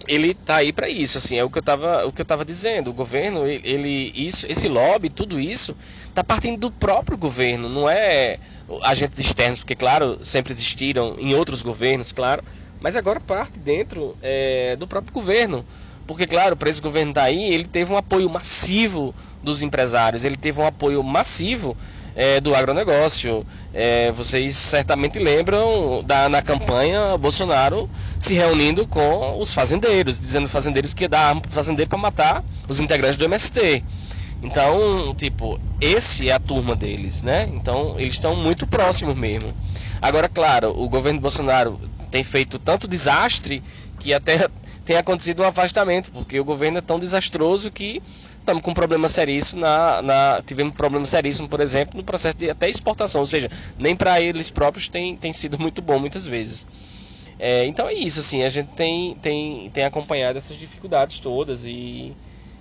[0.07, 2.45] ele está aí para isso, assim, é o que eu estava o que eu tava
[2.45, 2.89] dizendo.
[2.89, 5.75] O governo, ele isso, esse lobby, tudo isso
[6.07, 8.39] está partindo do próprio governo, não é
[8.81, 12.43] agentes externos, porque claro, sempre existiram em outros governos, claro,
[12.79, 15.65] mas agora parte dentro é, do próprio governo.
[16.07, 20.61] Porque, claro, para esse governo daí, ele teve um apoio massivo dos empresários, ele teve
[20.61, 21.75] um apoio massivo
[22.15, 23.45] é, do agronegócio.
[23.73, 30.93] É, vocês certamente lembram da, na campanha Bolsonaro se reunindo com os fazendeiros, dizendo fazendeiros
[30.93, 33.83] que dar arma para fazendeiro para matar os integrantes do MST.
[34.41, 37.49] Então, tipo, esse é a turma deles, né?
[37.53, 39.53] Então, eles estão muito próximos mesmo.
[40.01, 41.79] Agora, claro, o governo Bolsonaro
[42.11, 43.63] tem feito tanto desastre
[43.99, 44.47] que até
[44.85, 48.03] tem acontecido um afastamento, porque o governo é tão desastroso que
[48.45, 52.37] estamos com um problema seríssimo na, na tivemos um problema seríssimo, por exemplo, no processo
[52.37, 56.27] de até exportação, ou seja, nem para eles próprios tem, tem sido muito bom muitas
[56.27, 56.67] vezes.
[57.37, 62.13] É, então é isso, assim, a gente tem, tem, tem acompanhado essas dificuldades todas e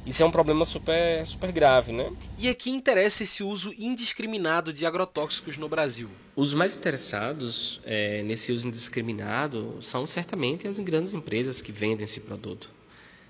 [0.06, 2.10] isso é um problema super, super grave, né?
[2.38, 6.10] E aqui interessa esse uso indiscriminado de agrotóxicos no Brasil.
[6.34, 12.20] Os mais interessados é, nesse uso indiscriminado são certamente as grandes empresas que vendem esse
[12.20, 12.70] produto.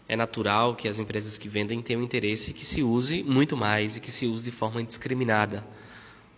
[0.07, 4.01] É natural que as empresas que vendem tenham interesse que se use muito mais e
[4.01, 5.67] que se use de forma indiscriminada,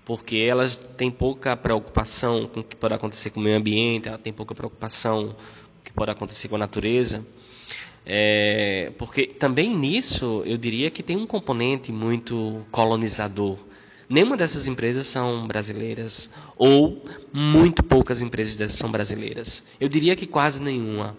[0.04, 4.18] porque elas têm pouca preocupação com o que pode acontecer com o meio ambiente, ela
[4.18, 7.26] tem pouca preocupação com o que pode acontecer com a natureza.
[8.08, 13.58] É, porque também nisso eu diria que tem um componente muito colonizador.
[14.08, 19.64] Nenhuma dessas empresas são brasileiras, ou muito poucas empresas dessas são brasileiras.
[19.80, 21.18] Eu diria que quase nenhuma.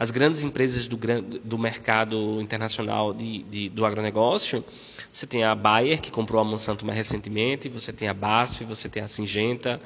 [0.00, 0.96] As grandes empresas do,
[1.44, 4.64] do mercado internacional de, de, do agronegócio,
[5.12, 8.88] você tem a Bayer, que comprou a Monsanto mais recentemente, você tem a BASF, você
[8.88, 9.78] tem a Singenta,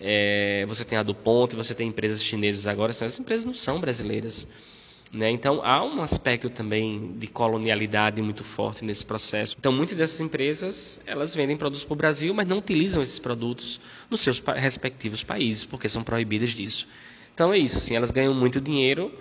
[0.00, 2.88] é, você tem a DuPont, você tem empresas chinesas agora.
[2.88, 4.48] Essas empresas não são brasileiras.
[5.12, 5.30] Né?
[5.30, 9.56] Então, há um aspecto também de colonialidade muito forte nesse processo.
[9.58, 13.78] Então, muitas dessas empresas, elas vendem produtos para o Brasil, mas não utilizam esses produtos
[14.08, 16.88] nos seus respectivos países, porque são proibidas disso.
[17.34, 19.12] Então, é isso, assim, elas ganham muito dinheiro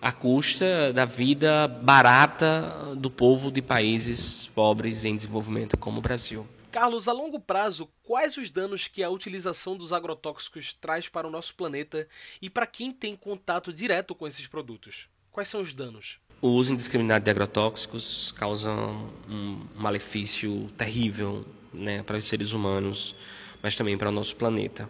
[0.00, 6.46] à custa da vida barata do povo de países pobres em desenvolvimento, como o Brasil.
[6.70, 11.30] Carlos, a longo prazo, quais os danos que a utilização dos agrotóxicos traz para o
[11.30, 12.06] nosso planeta
[12.42, 15.08] e para quem tem contato direto com esses produtos?
[15.32, 16.18] Quais são os danos?
[16.40, 23.14] O uso indiscriminado de agrotóxicos causa um malefício terrível né, para os seres humanos,
[23.62, 24.88] mas também para o nosso planeta.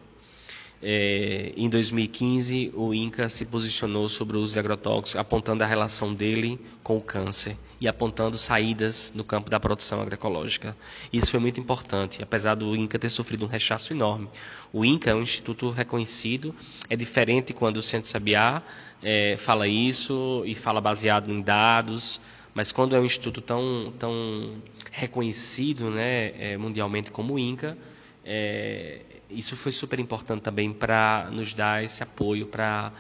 [0.83, 6.15] É, em 2015, o INCA se posicionou sobre o uso de agrotóxicos, apontando a relação
[6.15, 10.77] dele com o câncer e apontando saídas no campo da produção agroecológica.
[11.13, 14.29] Isso foi muito importante, apesar do INCA ter sofrido um rechaço enorme.
[14.73, 16.55] O INCA é um instituto reconhecido,
[16.89, 18.63] é diferente quando o Centro Sabiá
[19.03, 22.21] é, fala isso e fala baseado em dados,
[22.55, 24.57] mas quando é um instituto tão, tão
[24.91, 27.79] reconhecido né, é, mundialmente como o INCA,
[28.25, 32.93] é, isso foi super importante também para nos dar esse apoio, para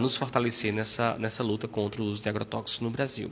[0.00, 3.30] nos fortalecer nessa, nessa luta contra o uso de agrotóxicos no Brasil.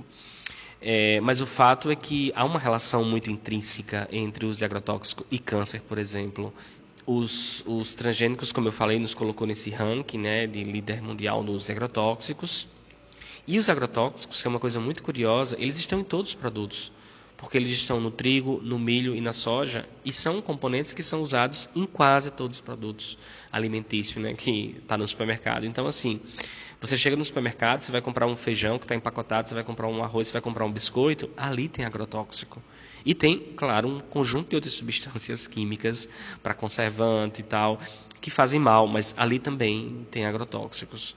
[0.80, 4.64] É, mas o fato é que há uma relação muito intrínseca entre o uso de
[4.64, 6.52] agrotóxico e câncer, por exemplo.
[7.06, 11.68] Os, os transgênicos, como eu falei, nos colocou nesse ranking né, de líder mundial nos
[11.70, 12.66] agrotóxicos.
[13.46, 16.92] E os agrotóxicos, que é uma coisa muito curiosa, eles estão em todos os produtos
[17.36, 21.22] porque eles estão no trigo, no milho e na soja, e são componentes que são
[21.22, 23.18] usados em quase todos os produtos
[23.50, 25.66] alimentícios né, que está no supermercado.
[25.66, 26.20] Então, assim,
[26.80, 29.88] você chega no supermercado, você vai comprar um feijão que está empacotado, você vai comprar
[29.88, 32.62] um arroz, você vai comprar um biscoito, ali tem agrotóxico.
[33.06, 36.08] E tem, claro, um conjunto de outras substâncias químicas
[36.42, 37.78] para conservante e tal,
[38.20, 41.16] que fazem mal, mas ali também tem agrotóxicos.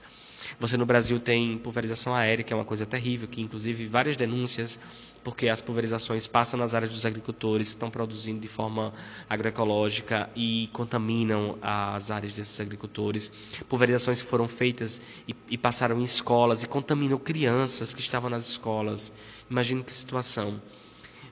[0.58, 4.80] Você no Brasil tem pulverização aérea, que é uma coisa terrível, que inclusive várias denúncias
[5.24, 8.92] porque as pulverizações passam nas áreas dos agricultores, estão produzindo de forma
[9.28, 13.30] agroecológica e contaminam as áreas desses agricultores.
[13.68, 18.48] Pulverizações que foram feitas e, e passaram em escolas e contaminam crianças que estavam nas
[18.48, 19.12] escolas.
[19.50, 20.60] Imagine que situação.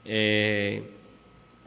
[0.05, 0.83] É,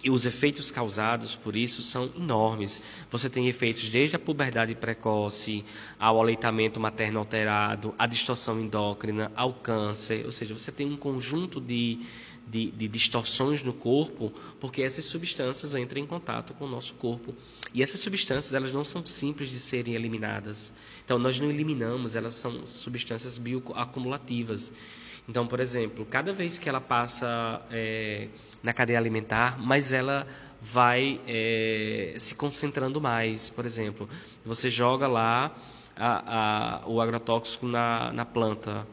[0.04, 2.82] e os efeitos causados por isso são enormes.
[3.12, 5.64] Você tem efeitos desde a puberdade precoce,
[6.00, 10.26] ao aleitamento materno alterado, à distorção endócrina, ao câncer.
[10.26, 12.00] Ou seja, você tem um conjunto de,
[12.48, 17.36] de, de distorções no corpo, porque essas substâncias entram em contato com o nosso corpo.
[17.74, 20.74] E essas substâncias elas não são simples de serem eliminadas.
[21.04, 24.72] Então, nós não eliminamos, elas são substâncias bioacumulativas.
[25.30, 28.30] Então, por exemplo, cada vez que ela passa é,
[28.64, 30.26] na cadeia alimentar, mais ela
[30.60, 33.48] vai é, se concentrando mais.
[33.52, 34.10] Por exemplo,
[34.44, 35.56] você joga lá
[35.96, 38.88] a, a, o agrotóxico na, na planta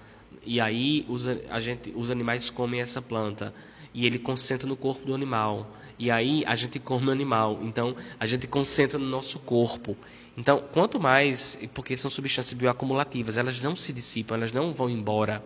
[0.45, 3.55] e aí os, a gente, os animais comem essa planta
[3.95, 5.75] e ele concentra no corpo do animal.
[5.99, 7.61] E aí a gente come o animal.
[7.63, 9.97] Então a gente concentra no nosso corpo.
[10.37, 15.43] Então, quanto mais, porque são substâncias bioacumulativas, elas não se dissipam, elas não vão embora.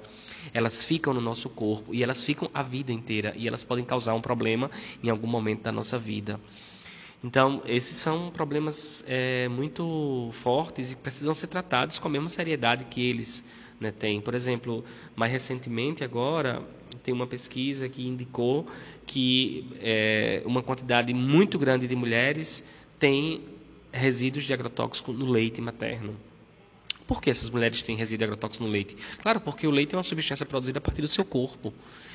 [0.53, 4.15] Elas ficam no nosso corpo e elas ficam a vida inteira e elas podem causar
[4.15, 4.71] um problema
[5.03, 6.41] em algum momento da nossa vida.
[7.23, 12.85] Então, esses são problemas é, muito fortes e precisam ser tratados com a mesma seriedade
[12.85, 13.45] que eles
[13.79, 14.21] né, têm.
[14.23, 14.83] Por exemplo,
[15.15, 16.63] mais recentemente, agora,
[17.03, 18.67] tem uma pesquisa que indicou
[19.07, 22.65] que é, uma quantidade muito grande de mulheres
[22.99, 23.43] tem
[23.93, 26.15] resíduos de agrotóxico no leite materno.
[27.11, 28.97] Por que essas mulheres têm resíduo agrotóxico no leite?
[29.21, 31.73] Claro, porque o leite é uma substância produzida a partir do seu corpo.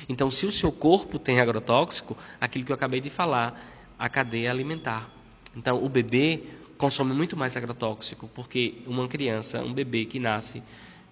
[0.08, 3.62] Então, se o seu corpo tem agrotóxico, aquilo que eu acabei de falar,
[3.98, 5.10] a cadeia alimentar.
[5.54, 6.44] Então, o bebê
[6.78, 10.62] consome muito mais agrotóxico, porque uma criança, um bebê que nasce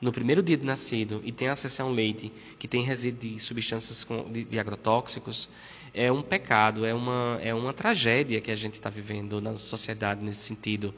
[0.00, 3.38] no primeiro dia de nascido e tem acesso a um leite que tem resíduo de
[3.38, 5.50] substâncias de, de agrotóxicos,
[5.94, 10.24] é um pecado, é uma, é uma tragédia que a gente está vivendo na sociedade
[10.24, 10.92] nesse sentido.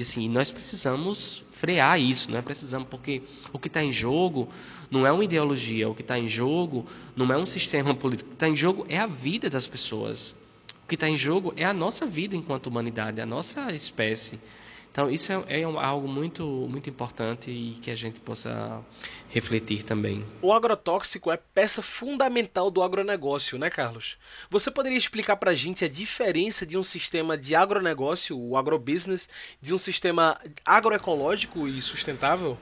[0.00, 2.40] E assim, nós precisamos frear isso, não é?
[2.40, 3.20] Precisamos, porque
[3.52, 4.48] o que está em jogo
[4.90, 8.30] não é uma ideologia, o que está em jogo não é um sistema político, o
[8.30, 10.34] que está em jogo é a vida das pessoas.
[10.82, 14.40] O que está em jogo é a nossa vida enquanto humanidade, a nossa espécie.
[14.90, 18.82] Então, isso é, é algo muito, muito importante e que a gente possa
[19.28, 20.24] refletir também.
[20.42, 24.18] O agrotóxico é peça fundamental do agronegócio, né, Carlos?
[24.50, 29.28] Você poderia explicar para a gente a diferença de um sistema de agronegócio, o agrobusiness,
[29.62, 32.58] de um sistema agroecológico e sustentável?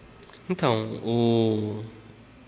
[0.51, 1.83] Então, o,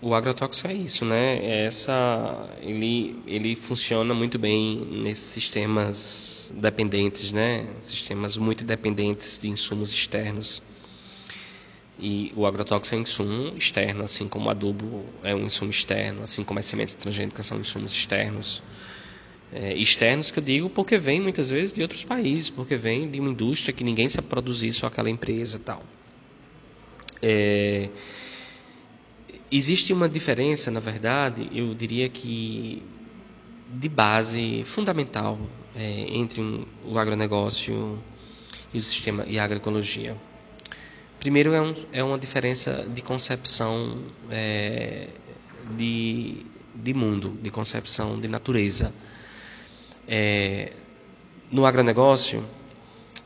[0.01, 1.37] o agrotóxico é isso, né?
[1.43, 7.67] É essa, ele, ele funciona muito bem nesses sistemas dependentes, né?
[7.81, 10.63] Sistemas muito dependentes de insumos externos.
[11.99, 16.43] E o agrotóxico é um insumo externo, assim como adubo é um insumo externo, assim
[16.43, 18.63] como as sementes transgênicas são insumos externos.
[19.53, 23.19] É, externos que eu digo porque vem muitas vezes de outros países, porque vem de
[23.19, 25.83] uma indústria que ninguém sabe produzir, só aquela empresa tal.
[27.21, 27.89] É,
[29.51, 32.81] Existe uma diferença, na verdade, eu diria que
[33.73, 35.37] de base fundamental
[35.75, 38.01] é, entre um, o agronegócio
[38.73, 40.15] e o sistema e a agroecologia.
[41.19, 45.09] Primeiro é, um, é uma diferença de concepção é,
[45.75, 48.93] de, de mundo, de concepção de natureza.
[50.07, 50.71] É,
[51.51, 52.41] no agronegócio,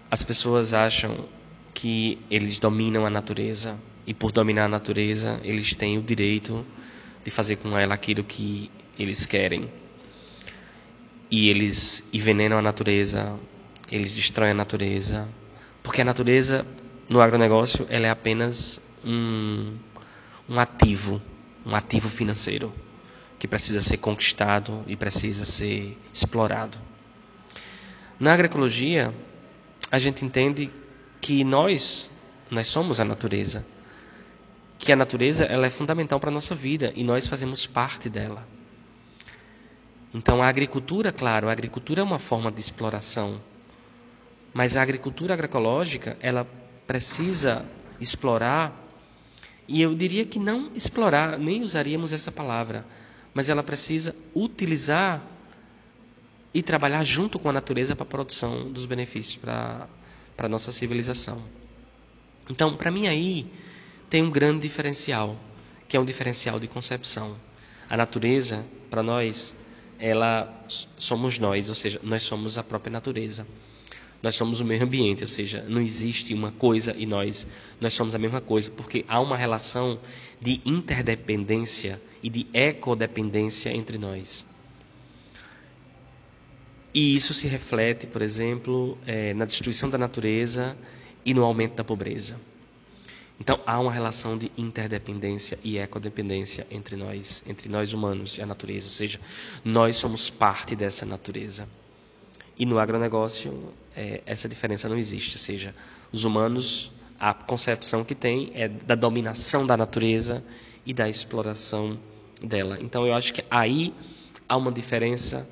[0.09, 1.29] as pessoas acham
[1.71, 6.65] que eles dominam a natureza e por dominar a natureza, eles têm o direito
[7.23, 9.69] de fazer com ela aquilo que eles querem.
[11.29, 13.37] E eles envenenam a natureza,
[13.91, 15.27] eles destroem a natureza,
[15.81, 16.65] porque a natureza
[17.09, 19.75] no agronegócio ela é apenas um,
[20.47, 21.21] um ativo,
[21.65, 22.71] um ativo financeiro
[23.39, 26.77] que precisa ser conquistado e precisa ser explorado.
[28.19, 29.13] Na agroecologia,
[29.91, 30.69] a gente entende
[31.19, 32.09] que nós
[32.51, 33.65] nós somos a natureza
[34.86, 38.48] que a natureza ela é fundamental para a nossa vida e nós fazemos parte dela.
[40.13, 43.41] Então a agricultura, claro, a agricultura é uma forma de exploração,
[44.54, 46.48] mas a agricultura agroecológica ela
[46.86, 47.65] precisa
[48.00, 48.80] explorar
[49.67, 52.86] e eu diria que não explorar, nem usaríamos essa palavra,
[53.34, 55.19] mas ela precisa utilizar
[56.54, 59.88] e trabalhar junto com a natureza para a produção dos benefícios para,
[60.38, 61.41] para a nossa civilização.
[62.48, 63.48] Então, para mim aí,
[64.09, 65.35] tem um grande diferencial,
[65.87, 67.35] que é um diferencial de concepção.
[67.89, 69.55] A natureza, para nós,
[69.99, 73.47] ela somos nós, ou seja, nós somos a própria natureza.
[74.21, 77.45] Nós somos o meio ambiente, ou seja, não existe uma coisa e nós,
[77.79, 79.99] nós somos a mesma coisa, porque há uma relação
[80.41, 84.45] de interdependência e de ecodependência entre nós.
[86.93, 90.75] E isso se reflete, por exemplo, é, na destruição da natureza
[91.25, 92.39] e no aumento da pobreza.
[93.39, 98.45] Então há uma relação de interdependência e ecodependência entre nós, entre nós humanos e a
[98.45, 99.19] natureza, ou seja,
[99.63, 101.67] nós somos parte dessa natureza.
[102.58, 105.76] E no agronegócio é, essa diferença não existe, ou seja,
[106.12, 110.43] os humanos a concepção que tem é da dominação da natureza
[110.86, 111.98] e da exploração
[112.42, 112.77] dela.
[112.81, 113.94] Então eu acho que aí
[114.48, 115.48] há uma diferença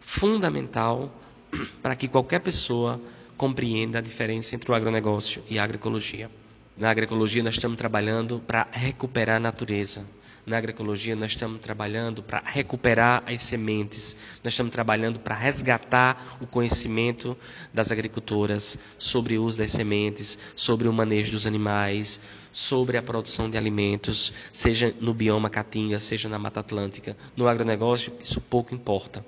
[0.00, 1.10] fundamental
[1.82, 3.00] para que qualquer pessoa
[3.36, 6.30] compreenda a diferença entre o agronegócio e a agroecologia.
[6.76, 10.04] Na agroecologia, nós estamos trabalhando para recuperar a natureza.
[10.44, 14.14] Na agroecologia, nós estamos trabalhando para recuperar as sementes,
[14.44, 17.34] nós estamos trabalhando para resgatar o conhecimento
[17.72, 22.20] das agricultoras sobre o uso das sementes, sobre o manejo dos animais,
[22.52, 27.16] sobre a produção de alimentos, seja no bioma caatinga, seja na Mata Atlântica.
[27.34, 29.24] No agronegócio, isso pouco importa.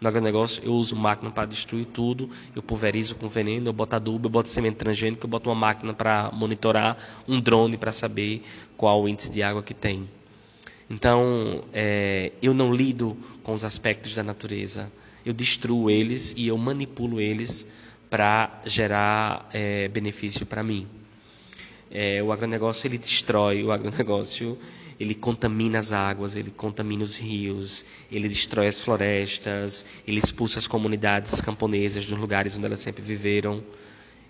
[0.00, 4.26] No agronegócio, eu uso máquina para destruir tudo, eu pulverizo com veneno, eu boto adubo,
[4.26, 6.96] eu boto semente transgênica, eu boto uma máquina para monitorar,
[7.26, 8.44] um drone para saber
[8.76, 10.08] qual o índice de água que tem.
[10.88, 14.90] Então, é, eu não lido com os aspectos da natureza.
[15.26, 17.68] Eu destruo eles e eu manipulo eles
[18.08, 20.86] para gerar é, benefício para mim.
[21.90, 24.58] É, o agronegócio ele destrói, o agronegócio
[24.98, 30.66] ele contamina as águas, ele contamina os rios, ele destrói as florestas, ele expulsa as
[30.66, 33.62] comunidades camponesas dos lugares onde elas sempre viveram.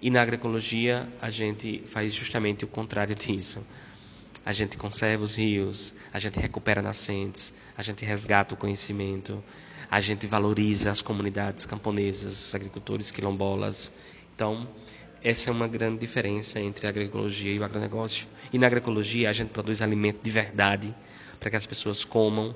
[0.01, 3.67] E na agroecologia a gente faz justamente o contrário disso.
[4.45, 9.43] A gente conserva os rios, a gente recupera nascentes, a gente resgata o conhecimento,
[9.91, 13.93] a gente valoriza as comunidades camponesas, os agricultores quilombolas.
[14.35, 14.67] Então,
[15.23, 18.29] essa é uma grande diferença entre a agroecologia e o agronegócio.
[18.53, 20.95] E na agroecologia a gente produz alimento de verdade
[21.41, 22.55] para que as pessoas comam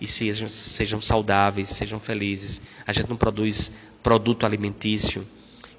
[0.00, 2.60] e sejam, sejam saudáveis, sejam felizes.
[2.86, 5.26] A gente não produz produto alimentício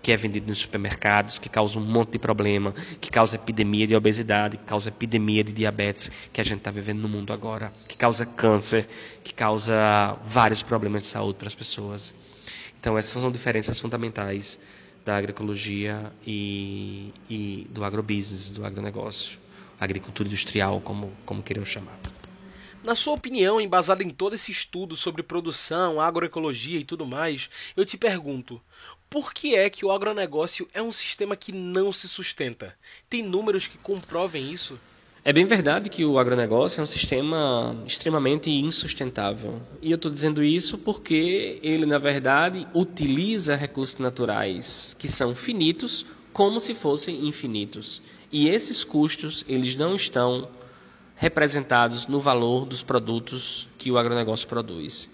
[0.01, 3.95] que é vendido nos supermercados, que causa um monte de problema, que causa epidemia de
[3.95, 7.97] obesidade, que causa epidemia de diabetes que a gente está vivendo no mundo agora, que
[7.97, 8.87] causa câncer,
[9.23, 12.13] que causa vários problemas de saúde para as pessoas.
[12.79, 14.59] Então essas são diferenças fundamentais
[15.07, 19.39] da agroecologia e, e do agrobusiness, do agronegócio,
[19.79, 21.97] agricultura industrial, como, como chamar.
[22.83, 27.85] Na sua opinião, embasada em todo esse estudo sobre produção, agroecologia e tudo mais, eu
[27.85, 28.61] te pergunto:
[29.09, 32.75] por que é que o agronegócio é um sistema que não se sustenta?
[33.09, 34.77] Tem números que comprovem isso?
[35.27, 39.61] É bem verdade que o agronegócio é um sistema extremamente insustentável.
[39.81, 46.05] E eu estou dizendo isso porque ele, na verdade, utiliza recursos naturais que são finitos
[46.31, 48.01] como se fossem infinitos.
[48.31, 50.47] E esses custos, eles não estão
[51.17, 55.09] representados no valor dos produtos que o agronegócio produz.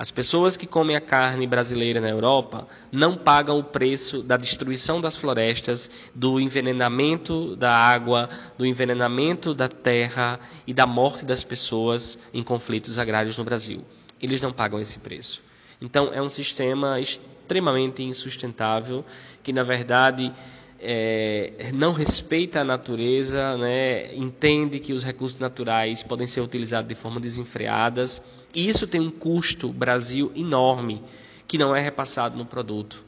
[0.00, 4.98] As pessoas que comem a carne brasileira na Europa não pagam o preço da destruição
[4.98, 12.18] das florestas, do envenenamento da água, do envenenamento da terra e da morte das pessoas
[12.32, 13.84] em conflitos agrários no Brasil.
[14.22, 15.42] Eles não pagam esse preço.
[15.82, 19.04] Então, é um sistema extremamente insustentável
[19.42, 20.32] que, na verdade,
[20.80, 26.94] é, não respeita a natureza, né, entende que os recursos naturais podem ser utilizados de
[26.94, 28.22] forma desenfreadas.
[28.54, 31.02] Isso tem um custo Brasil enorme
[31.46, 33.04] que não é repassado no produto.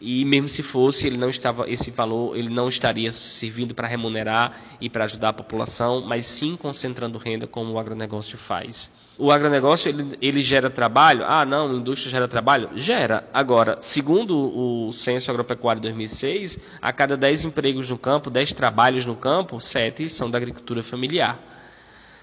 [0.00, 4.60] E mesmo se fosse, ele não estava esse valor, ele não estaria servindo para remunerar
[4.80, 8.92] e para ajudar a população, mas sim concentrando renda como o agronegócio faz.
[9.16, 11.24] O agronegócio ele, ele gera trabalho?
[11.24, 12.68] Ah, não, a indústria gera trabalho?
[12.74, 13.26] Gera.
[13.32, 19.14] Agora, segundo o Censo Agropecuário 2006, a cada 10 empregos no campo, 10 trabalhos no
[19.14, 21.40] campo, 7 são da agricultura familiar.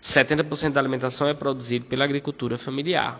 [0.02, 3.20] 70% da alimentação é produzido pela agricultura familiar.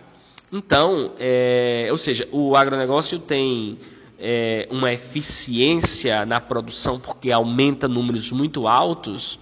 [0.50, 3.78] Então, é, ou seja, o agronegócio tem
[4.18, 9.38] é, uma eficiência na produção porque aumenta números muito altos,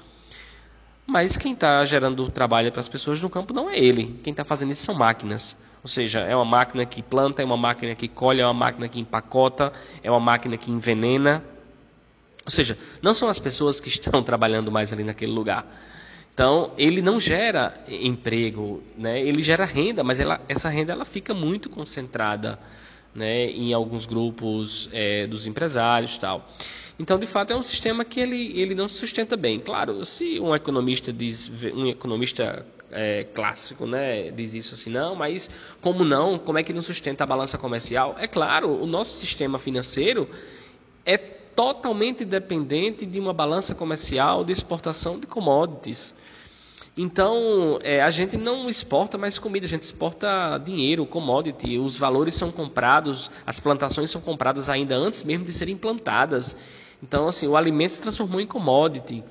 [1.07, 4.20] mas quem está gerando trabalho para as pessoas no campo não é ele.
[4.22, 5.57] Quem está fazendo isso são máquinas.
[5.82, 8.86] Ou seja, é uma máquina que planta, é uma máquina que colhe, é uma máquina
[8.88, 9.72] que empacota,
[10.03, 11.43] é uma máquina que envenena.
[12.45, 15.66] Ou seja, não são as pessoas que estão trabalhando mais ali naquele lugar.
[16.33, 19.20] Então, ele não gera emprego, né?
[19.20, 22.59] ele gera renda, mas ela, essa renda ela fica muito concentrada
[23.14, 26.49] né, em alguns grupos é, dos empresários tal.
[26.99, 29.59] Então, de fato, é um sistema que ele, ele não se sustenta bem.
[29.59, 35.51] Claro, se um economista diz, um economista é, clássico, né, diz isso assim, não, mas
[35.81, 36.39] como não?
[36.39, 38.16] Como é que não sustenta a balança comercial?
[38.18, 40.28] É claro, o nosso sistema financeiro
[41.05, 41.16] é
[41.61, 46.15] totalmente dependente de uma balança comercial de exportação de commodities.
[46.97, 51.77] Então, é, a gente não exporta mais comida, a gente exporta dinheiro, commodity.
[51.77, 56.57] Os valores são comprados, as plantações são compradas ainda antes mesmo de serem plantadas.
[57.03, 59.23] Então, assim, o alimento se transformou em commodity.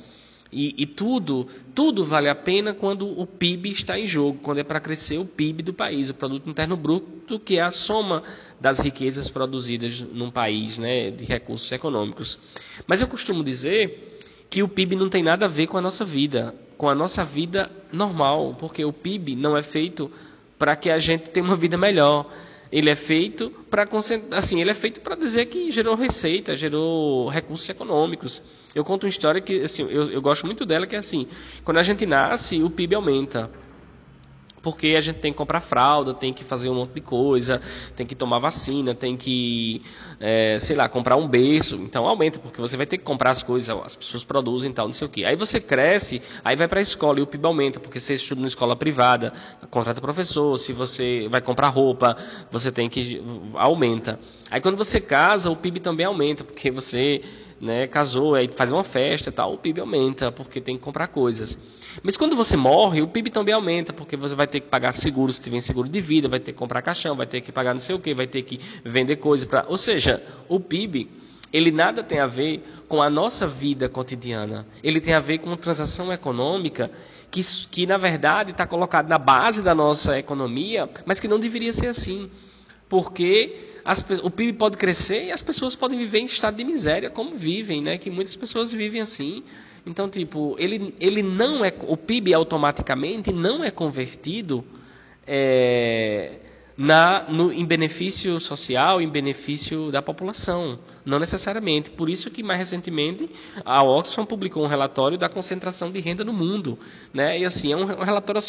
[0.52, 1.46] E, e, tudo,
[1.76, 5.26] tudo vale a pena quando o PIB está em jogo, quando é para crescer o
[5.26, 8.24] PIB do país, o produto interno bruto, que é a soma
[8.60, 12.40] das riquezas produzidas num país, né, de recursos econômicos.
[12.88, 14.18] Mas eu costumo dizer
[14.50, 17.26] que o PIB não tem nada a ver com a nossa vida com a nossa
[17.26, 20.10] vida normal, porque o PIB não é feito
[20.58, 22.26] para que a gente tenha uma vida melhor.
[22.72, 23.88] Ele é feito para
[24.32, 28.42] assim, ele é feito para dizer que gerou receita, gerou recursos econômicos.
[28.76, 31.28] Eu conto uma história que assim, eu, eu gosto muito dela que é assim,
[31.64, 33.52] quando a gente nasce, o PIB aumenta.
[34.62, 37.62] Porque a gente tem que comprar fralda, tem que fazer um monte de coisa,
[37.96, 39.82] tem que tomar vacina, tem que,
[40.20, 41.76] é, sei lá, comprar um berço.
[41.76, 44.88] Então aumenta, porque você vai ter que comprar as coisas, as pessoas produzem e tal,
[44.88, 45.26] não sei o quê.
[45.26, 48.42] Aí você cresce, aí vai para a escola e o PIB aumenta, porque você estuda
[48.42, 49.34] numa escola privada,
[49.70, 52.18] contrata professor, se você vai comprar roupa,
[52.52, 53.22] você tem que.
[53.56, 54.20] aumenta.
[54.52, 57.22] Aí quando você casa, o PIB também aumenta, porque você
[57.60, 61.58] né, casou, aí faz uma festa tal, o PIB aumenta, porque tem que comprar coisas.
[62.02, 65.34] Mas quando você morre, o PIB também aumenta, porque você vai ter que pagar seguro
[65.34, 67.80] se tiver seguro de vida, vai ter que comprar caixão, vai ter que pagar não
[67.80, 69.48] sei o que, vai ter que vender coisas.
[69.68, 71.10] Ou seja, o PIB
[71.52, 74.66] ele nada tem a ver com a nossa vida cotidiana.
[74.84, 76.92] Ele tem a ver com transação econômica
[77.32, 77.42] que,
[77.72, 81.88] que na verdade está colocada na base da nossa economia, mas que não deveria ser
[81.88, 82.30] assim.
[82.88, 87.10] Porque as, o PIB pode crescer e as pessoas podem viver em estado de miséria,
[87.10, 87.98] como vivem, né?
[87.98, 89.44] Que muitas pessoas vivem assim.
[89.84, 91.74] Então, tipo, ele, ele não é.
[91.88, 94.64] O PIB automaticamente não é convertido
[95.26, 96.34] é,
[96.80, 100.80] na, no, em benefício social, em benefício da população.
[101.06, 101.92] Não necessariamente.
[101.92, 103.30] Por isso que, mais recentemente,
[103.66, 106.80] a Oxfam publicou um relatório da concentração de renda no mundo.
[107.14, 107.40] Né?
[107.40, 108.42] E assim, é um, um relatório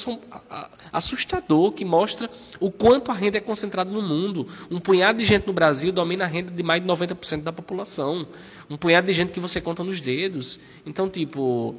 [0.92, 4.46] assustador que mostra o quanto a renda é concentrada no mundo.
[4.70, 8.24] Um punhado de gente no Brasil domina a renda de mais de 90% da população.
[8.70, 10.60] Um punhado de gente que você conta nos dedos.
[10.86, 11.74] Então, tipo...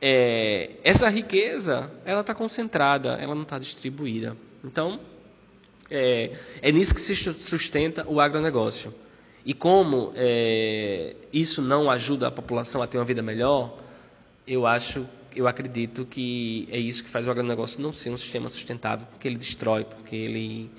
[0.00, 4.36] É, essa riqueza ela está concentrada, ela não está distribuída.
[4.62, 5.00] Então,
[5.90, 6.32] é,
[6.62, 8.92] é nisso que se sustenta o agronegócio.
[9.44, 13.76] E como é, isso não ajuda a população a ter uma vida melhor,
[14.46, 18.48] eu acho, eu acredito que é isso que faz o agronegócio não ser um sistema
[18.48, 20.70] sustentável, porque ele destrói, porque ele,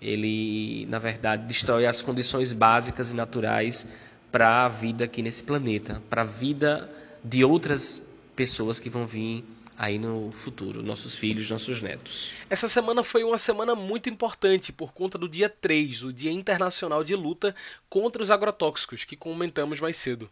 [0.00, 3.86] ele na verdade, destrói as condições básicas e naturais
[4.30, 6.90] para a vida aqui nesse planeta, para a vida
[7.24, 8.02] de outras
[8.36, 9.44] pessoas que vão vir
[9.76, 12.32] aí no futuro, nossos filhos, nossos netos.
[12.48, 17.02] Essa semana foi uma semana muito importante por conta do dia 3, o Dia Internacional
[17.02, 17.54] de Luta
[17.88, 20.30] contra os Agrotóxicos, que comentamos mais cedo.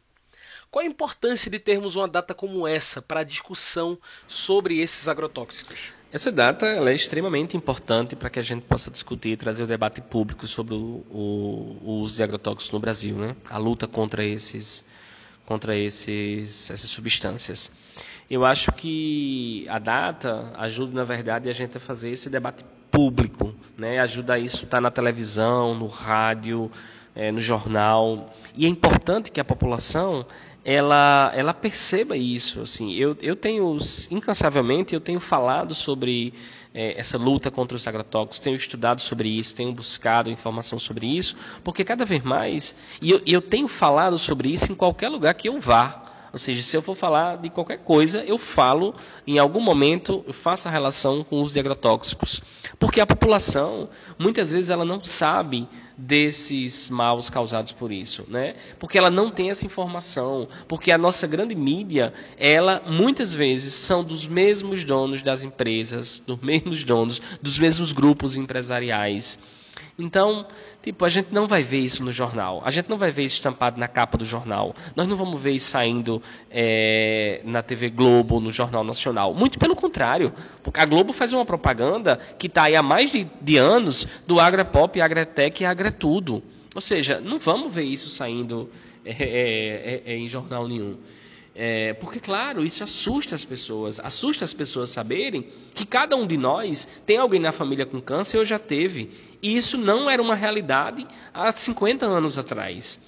[0.70, 5.93] Qual a importância de termos uma data como essa para a discussão sobre esses agrotóxicos?
[6.12, 10.01] Essa data é extremamente importante para que a gente possa discutir e trazer o debate
[10.01, 13.36] público sobre o, o, o uso de agrotóxicos no Brasil, né?
[13.49, 14.84] a luta contra, esses,
[15.47, 17.70] contra esses, essas substâncias.
[18.31, 23.53] Eu acho que a data ajuda, na verdade, a gente a fazer esse debate público,
[23.76, 23.99] né?
[23.99, 26.70] ajuda isso estar na televisão, no rádio,
[27.12, 28.31] é, no jornal.
[28.57, 30.24] E é importante que a população
[30.64, 32.61] ela, ela perceba isso.
[32.61, 33.76] Assim, eu, eu tenho,
[34.12, 36.33] incansavelmente, eu tenho falado sobre
[36.72, 41.35] é, essa luta contra os agrotóxicos, tenho estudado sobre isso, tenho buscado informação sobre isso,
[41.64, 45.49] porque cada vez mais, e eu, eu tenho falado sobre isso em qualquer lugar que
[45.49, 46.10] eu vá.
[46.33, 48.95] Ou seja, se eu for falar de qualquer coisa, eu falo,
[49.26, 52.41] em algum momento, eu faço a relação com o uso agrotóxicos.
[52.78, 58.55] Porque a população, muitas vezes, ela não sabe desses maus causados por isso, né?
[58.78, 64.03] Porque ela não tem essa informação, porque a nossa grande mídia, ela muitas vezes são
[64.03, 69.39] dos mesmos donos das empresas, dos mesmos donos, dos mesmos grupos empresariais.
[69.99, 70.47] Então,
[70.83, 72.62] tipo, a gente não vai ver isso no jornal.
[72.64, 74.74] A gente não vai ver isso estampado na capa do jornal.
[74.97, 79.35] Nós não vamos ver isso saindo é, na TV Globo, no Jornal Nacional.
[79.35, 80.33] Muito pelo contrário.
[80.62, 84.41] Porque a Globo faz uma propaganda que está aí há mais de, de anos do
[84.41, 86.43] agrepop, agretec e agretudo.
[86.74, 88.70] Ou seja, não vamos ver isso saindo
[89.05, 90.97] é, é, é, é em jornal nenhum.
[91.63, 94.01] É, porque, claro, isso assusta as pessoas.
[94.01, 98.39] Assusta as pessoas saberem que cada um de nós tem alguém na família com câncer
[98.39, 99.11] ou já teve.
[99.43, 102.99] E isso não era uma realidade há 50 anos atrás.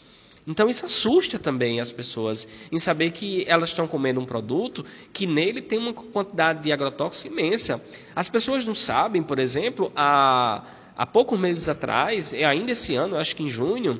[0.46, 4.84] Então isso assusta também as pessoas em saber que elas estão comendo um produto
[5.14, 7.82] que nele tem uma quantidade de agrotóxico imensa.
[8.14, 10.62] As pessoas não sabem, por exemplo, há,
[10.94, 13.98] há poucos meses atrás, ainda esse ano, acho que em junho,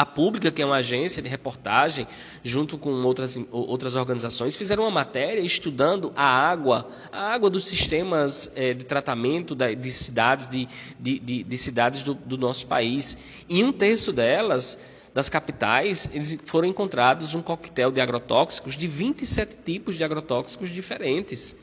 [0.00, 2.06] a Pública, que é uma agência de reportagem,
[2.42, 8.50] junto com outras, outras organizações, fizeram uma matéria estudando a água, a água dos sistemas
[8.56, 10.66] é, de tratamento da, de cidades, de,
[10.98, 13.44] de, de, de cidades do, do, nosso país.
[13.46, 14.78] Em um terço delas,
[15.12, 21.56] das capitais, eles foram encontrados um coquetel de agrotóxicos de 27 tipos de agrotóxicos diferentes.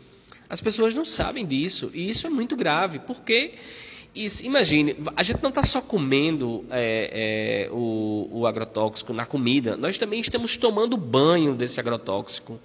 [0.48, 3.56] As pessoas não sabem disso, e isso é muito grave, porque
[4.16, 9.78] isso, imagine, a gente não está só comendo é, é, o, o, agrotóxico na comida,
[9.78, 12.60] nós também estamos tomando banho desse agrotóxico.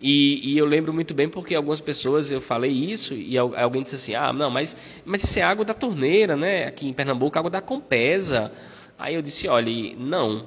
[0.00, 3.94] E, e, eu lembro muito bem porque algumas pessoas, eu falei isso, e alguém disse
[3.94, 6.66] assim, ah, não, mas, mas isso é água da torneira, né?
[6.66, 8.52] Aqui em Pernambuco, água da Compesa.
[8.98, 10.46] Aí eu disse: olha, não.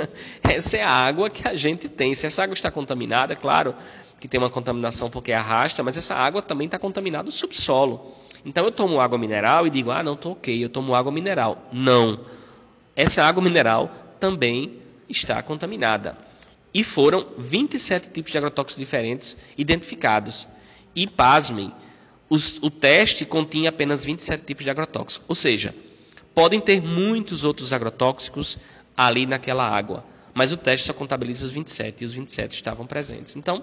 [0.42, 2.14] essa é a água que a gente tem.
[2.14, 3.74] Se essa água está contaminada, é claro
[4.20, 8.14] que tem uma contaminação porque arrasta, mas essa água também está contaminada no subsolo.
[8.44, 11.68] Então eu tomo água mineral e digo: ah, não, estou ok, eu tomo água mineral.
[11.72, 12.20] Não.
[12.94, 14.74] Essa água mineral também
[15.08, 16.16] está contaminada.
[16.72, 20.46] E foram 27 tipos de agrotóxicos diferentes identificados.
[20.94, 21.72] E pasmem,
[22.28, 25.24] os, o teste continha apenas 27 tipos de agrotóxicos.
[25.28, 25.74] Ou seja,
[26.34, 28.58] podem ter muitos outros agrotóxicos
[28.96, 33.36] ali naquela água, mas o teste só contabiliza os 27 e os 27 estavam presentes.
[33.36, 33.62] Então,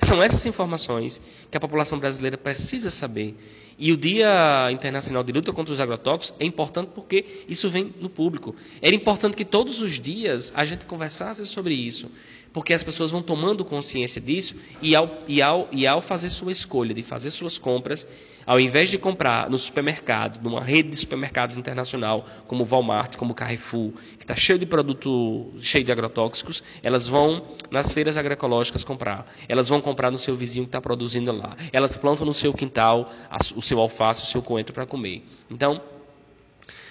[0.00, 3.36] são essas informações que a população brasileira precisa saber.
[3.78, 8.08] E o Dia Internacional de Luta contra os Agrotóxicos é importante porque isso vem no
[8.08, 8.54] público.
[8.80, 12.10] Era importante que todos os dias a gente conversasse sobre isso
[12.54, 16.52] porque as pessoas vão tomando consciência disso e ao, e, ao, e ao fazer sua
[16.52, 18.06] escolha de fazer suas compras,
[18.46, 23.92] ao invés de comprar no supermercado, numa rede de supermercados internacional, como Walmart, como Carrefour,
[24.16, 29.26] que está cheio de produto, cheio de agrotóxicos, elas vão nas feiras agroecológicas comprar.
[29.48, 31.56] Elas vão comprar no seu vizinho que está produzindo lá.
[31.72, 33.10] Elas plantam no seu quintal
[33.56, 35.24] o seu alface, o seu coentro para comer.
[35.50, 35.80] Então,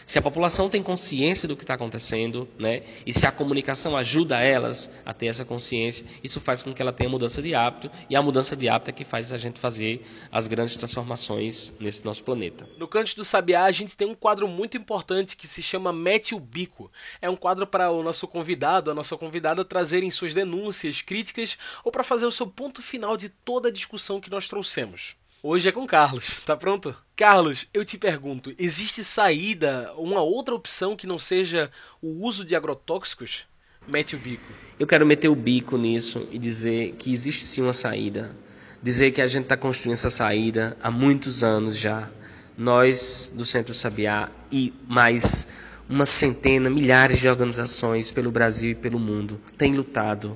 [0.05, 4.39] se a população tem consciência do que está acontecendo, né, e se a comunicação ajuda
[4.39, 8.15] elas a ter essa consciência, isso faz com que ela tenha mudança de hábito, e
[8.15, 12.23] a mudança de hábito é que faz a gente fazer as grandes transformações nesse nosso
[12.23, 12.67] planeta.
[12.77, 16.35] No Cante do Sabiá, a gente tem um quadro muito importante que se chama Mete
[16.35, 16.91] o Bico.
[17.21, 21.91] É um quadro para o nosso convidado, a nossa convidada, trazerem suas denúncias, críticas ou
[21.91, 25.15] para fazer o seu ponto final de toda a discussão que nós trouxemos.
[25.41, 26.95] Hoje é com Carlos, tá pronto?
[27.15, 31.69] Carlos, eu te pergunto, existe saída, uma outra opção que não seja
[32.01, 33.45] o uso de agrotóxicos?
[33.87, 34.51] Mete o bico.
[34.79, 38.35] Eu quero meter o bico nisso e dizer que existe sim uma saída.
[38.81, 42.09] Dizer que a gente está construindo essa saída há muitos anos já.
[42.57, 45.47] Nós do Centro Sabiá e mais
[45.87, 50.35] uma centena, milhares de organizações pelo Brasil e pelo mundo têm lutado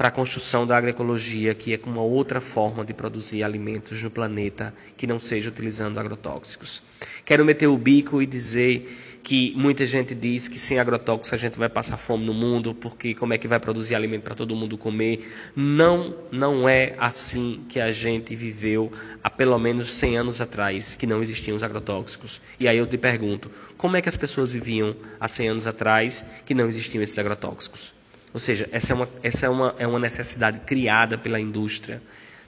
[0.00, 4.72] para a construção da agroecologia, que é uma outra forma de produzir alimentos no planeta
[4.96, 6.82] que não seja utilizando agrotóxicos.
[7.22, 11.58] Quero meter o bico e dizer que muita gente diz que sem agrotóxicos a gente
[11.58, 14.78] vai passar fome no mundo, porque como é que vai produzir alimento para todo mundo
[14.78, 15.30] comer?
[15.54, 18.90] Não, não é assim que a gente viveu
[19.22, 22.40] há pelo menos 100 anos atrás, que não existiam os agrotóxicos.
[22.58, 26.24] E aí eu te pergunto, como é que as pessoas viviam há 100 anos atrás
[26.46, 27.99] que não existiam esses agrotóxicos?
[28.32, 32.00] Ou seja, essa é uma, essa é uma, é uma necessidade criada pela indústria.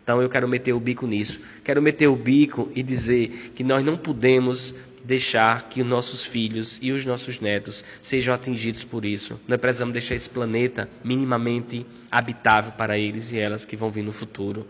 [0.03, 1.41] Então eu quero meter o bico nisso.
[1.64, 4.74] Quero meter o bico e dizer que nós não podemos
[5.05, 9.41] deixar que os nossos filhos e os nossos netos sejam atingidos por isso.
[9.49, 14.12] Nós precisamos deixar esse planeta minimamente habitável para eles e elas que vão vir no
[14.12, 14.66] futuro.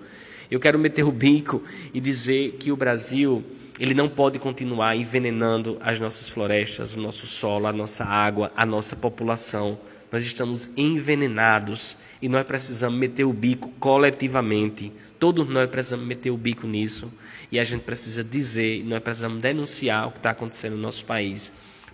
[0.51, 1.63] Eu quero meter o bico
[1.95, 3.45] e dizer que o Brasil
[3.79, 8.65] ele não pode continuar envenenando as nossas florestas, o nosso solo, a nossa água, a
[8.67, 9.79] nossa população
[10.13, 14.93] nós estamos envenenados e nós precisamos meter o bico coletivamente.
[15.19, 17.11] Todos nós precisamos meter o bico nisso
[17.51, 21.51] e a gente precisa dizer, nós precisamos denunciar o que está acontecendo no nosso país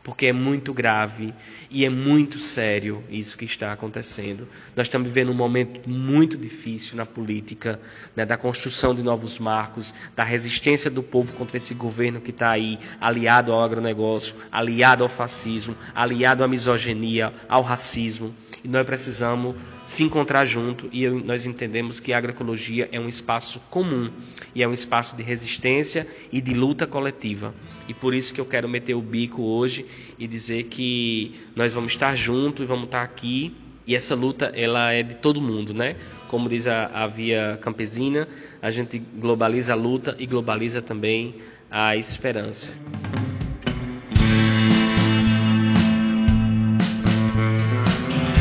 [0.08, 1.34] porque é muito grave
[1.70, 4.48] e é muito sério isso que está acontecendo.
[4.74, 7.78] Nós estamos vivendo um momento muito difícil na política,
[8.16, 12.48] né, da construção de novos marcos, da resistência do povo contra esse governo que está
[12.48, 18.34] aí, aliado ao agronegócio, aliado ao fascismo, aliado à misoginia, ao racismo.
[18.68, 19.56] E nós precisamos
[19.86, 24.10] se encontrar junto e nós entendemos que a agroecologia é um espaço comum
[24.54, 27.54] e é um espaço de resistência e de luta coletiva.
[27.88, 29.86] E por isso que eu quero meter o bico hoje
[30.18, 33.56] e dizer que nós vamos estar juntos e vamos estar aqui
[33.86, 35.96] e essa luta ela é de todo mundo, né?
[36.28, 38.28] Como diz a, a via campesina,
[38.60, 41.36] a gente globaliza a luta e globaliza também
[41.70, 42.70] a esperança.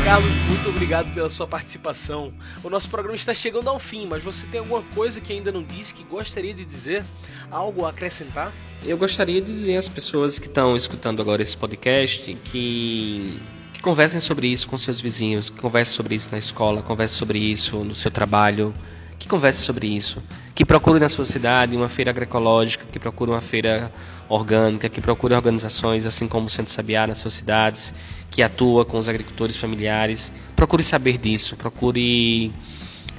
[0.08, 2.32] Carlos, muito obrigado pela sua participação.
[2.64, 5.62] O nosso programa está chegando ao fim, mas você tem alguma coisa que ainda não
[5.62, 7.04] disse que gostaria de dizer?
[7.50, 8.50] Algo a acrescentar?
[8.82, 13.38] Eu gostaria de dizer às pessoas que estão escutando agora esse podcast que,
[13.74, 17.38] que conversem sobre isso com seus vizinhos, que conversem sobre isso na escola, conversem sobre
[17.38, 18.74] isso no seu trabalho,
[19.18, 20.22] que converse sobre isso,
[20.54, 23.92] que procure na sua cidade uma feira agroecológica, que procure uma feira
[24.28, 27.94] orgânica, que procure organizações assim como o Centro Sabiá nas suas cidades,
[28.30, 30.32] que atua com os agricultores familiares.
[30.54, 32.52] Procure saber disso, procure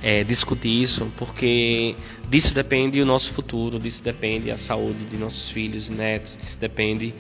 [0.02, 1.96] é, discutir isso, porque
[2.30, 7.14] disso depende o nosso futuro, disso depende a saúde de nossos filhos netos, disso depende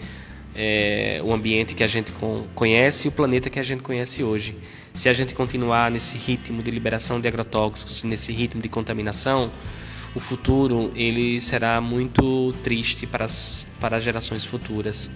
[0.55, 2.11] é, o ambiente que a gente
[2.55, 4.57] conhece e o planeta que a gente conhece hoje.
[4.93, 9.51] Se a gente continuar nesse ritmo de liberação de agrotóxicos, nesse ritmo de contaminação,
[10.15, 15.09] o futuro ele será muito triste para as, para as gerações futuras.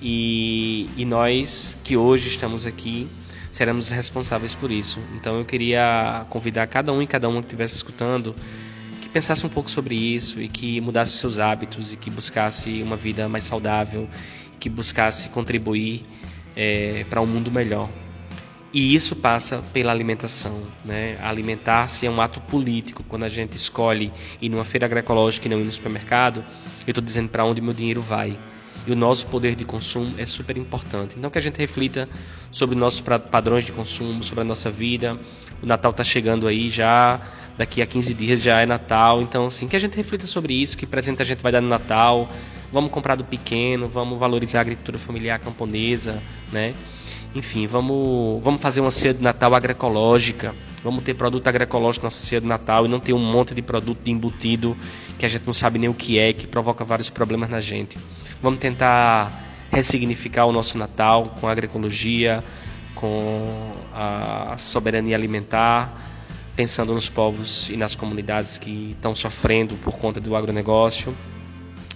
[0.00, 3.08] e, e nós que hoje estamos aqui
[3.50, 5.00] seremos responsáveis por isso.
[5.14, 8.34] Então eu queria convidar cada um e cada uma que estivesse escutando
[9.00, 12.96] que pensasse um pouco sobre isso e que mudasse seus hábitos e que buscasse uma
[12.96, 14.08] vida mais saudável,
[14.58, 16.04] que buscasse contribuir
[16.56, 17.88] é, para um mundo melhor.
[18.76, 20.62] E isso passa pela alimentação.
[20.84, 21.16] Né?
[21.22, 23.02] Alimentar-se é um ato político.
[23.08, 26.44] Quando a gente escolhe ir numa feira agroecológica e não ir no supermercado,
[26.86, 28.38] eu estou dizendo para onde meu dinheiro vai.
[28.86, 31.18] E o nosso poder de consumo é super importante.
[31.18, 32.06] Então que a gente reflita
[32.50, 35.18] sobre nossos padrões de consumo, sobre a nossa vida.
[35.62, 37.18] O Natal está chegando aí já,
[37.56, 39.22] daqui a 15 dias já é Natal.
[39.22, 41.68] Então assim, que a gente reflita sobre isso, que presente a gente vai dar no
[41.68, 42.28] Natal.
[42.70, 46.22] Vamos comprar do pequeno, vamos valorizar a agricultura familiar camponesa,
[46.52, 46.74] né?
[47.36, 50.54] Enfim, vamos, vamos fazer uma ceia de Natal agroecológica.
[50.82, 53.60] Vamos ter produto agroecológico na nossa ceia de Natal e não ter um monte de
[53.60, 54.74] produto de embutido
[55.18, 57.98] que a gente não sabe nem o que é, que provoca vários problemas na gente.
[58.40, 59.30] Vamos tentar
[59.70, 62.42] ressignificar o nosso Natal com a agroecologia,
[62.94, 65.94] com a soberania alimentar,
[66.56, 71.14] pensando nos povos e nas comunidades que estão sofrendo por conta do agronegócio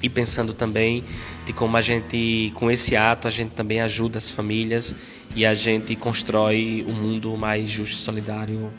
[0.03, 1.05] e pensando também
[1.45, 4.97] de como a gente, com esse ato, a gente também ajuda as famílias
[5.35, 8.73] e a gente constrói um mundo mais justo e solidário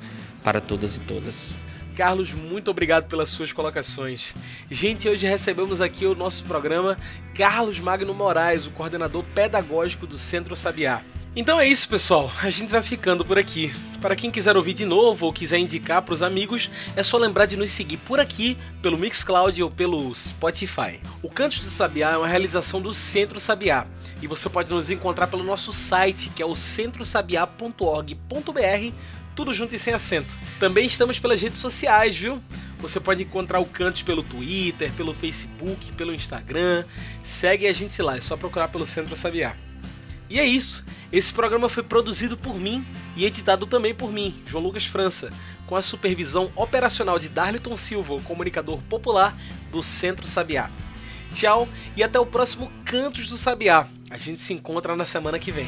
[0.43, 1.55] para todas e todas.
[1.95, 4.34] Carlos, muito obrigado pelas suas colocações.
[4.69, 6.97] Gente, hoje recebemos aqui o nosso programa
[7.36, 11.01] Carlos Magno Moraes, o coordenador pedagógico do Centro Sabiá.
[11.34, 12.30] Então é isso, pessoal.
[12.44, 13.74] A gente vai ficando por aqui.
[14.02, 17.46] Para quem quiser ouvir de novo ou quiser indicar para os amigos, é só lembrar
[17.46, 21.00] de nos seguir por aqui, pelo Mixcloud ou pelo Spotify.
[21.22, 23.88] O Cantos do Sabiá é uma realização do Centro Sabiá
[24.22, 28.96] e você pode nos encontrar pelo nosso site, que é o centrosabiá.org.br,
[29.34, 30.38] tudo junto e sem acento.
[30.60, 32.44] Também estamos pelas redes sociais, viu?
[32.80, 36.84] Você pode encontrar o Cantos pelo Twitter, pelo Facebook, pelo Instagram.
[37.24, 39.56] Segue a gente lá, é só procurar pelo Centro Sabiá.
[40.32, 40.86] E é isso.
[41.12, 42.86] Esse programa foi produzido por mim
[43.18, 45.30] e editado também por mim, João Lucas França,
[45.68, 49.38] com a supervisão operacional de Darliton Silva, o comunicador popular
[49.70, 50.72] do Centro Sabiá.
[51.34, 51.68] Tchau
[51.98, 53.86] e até o próximo Cantos do Sabiá.
[54.10, 55.68] A gente se encontra na semana que vem.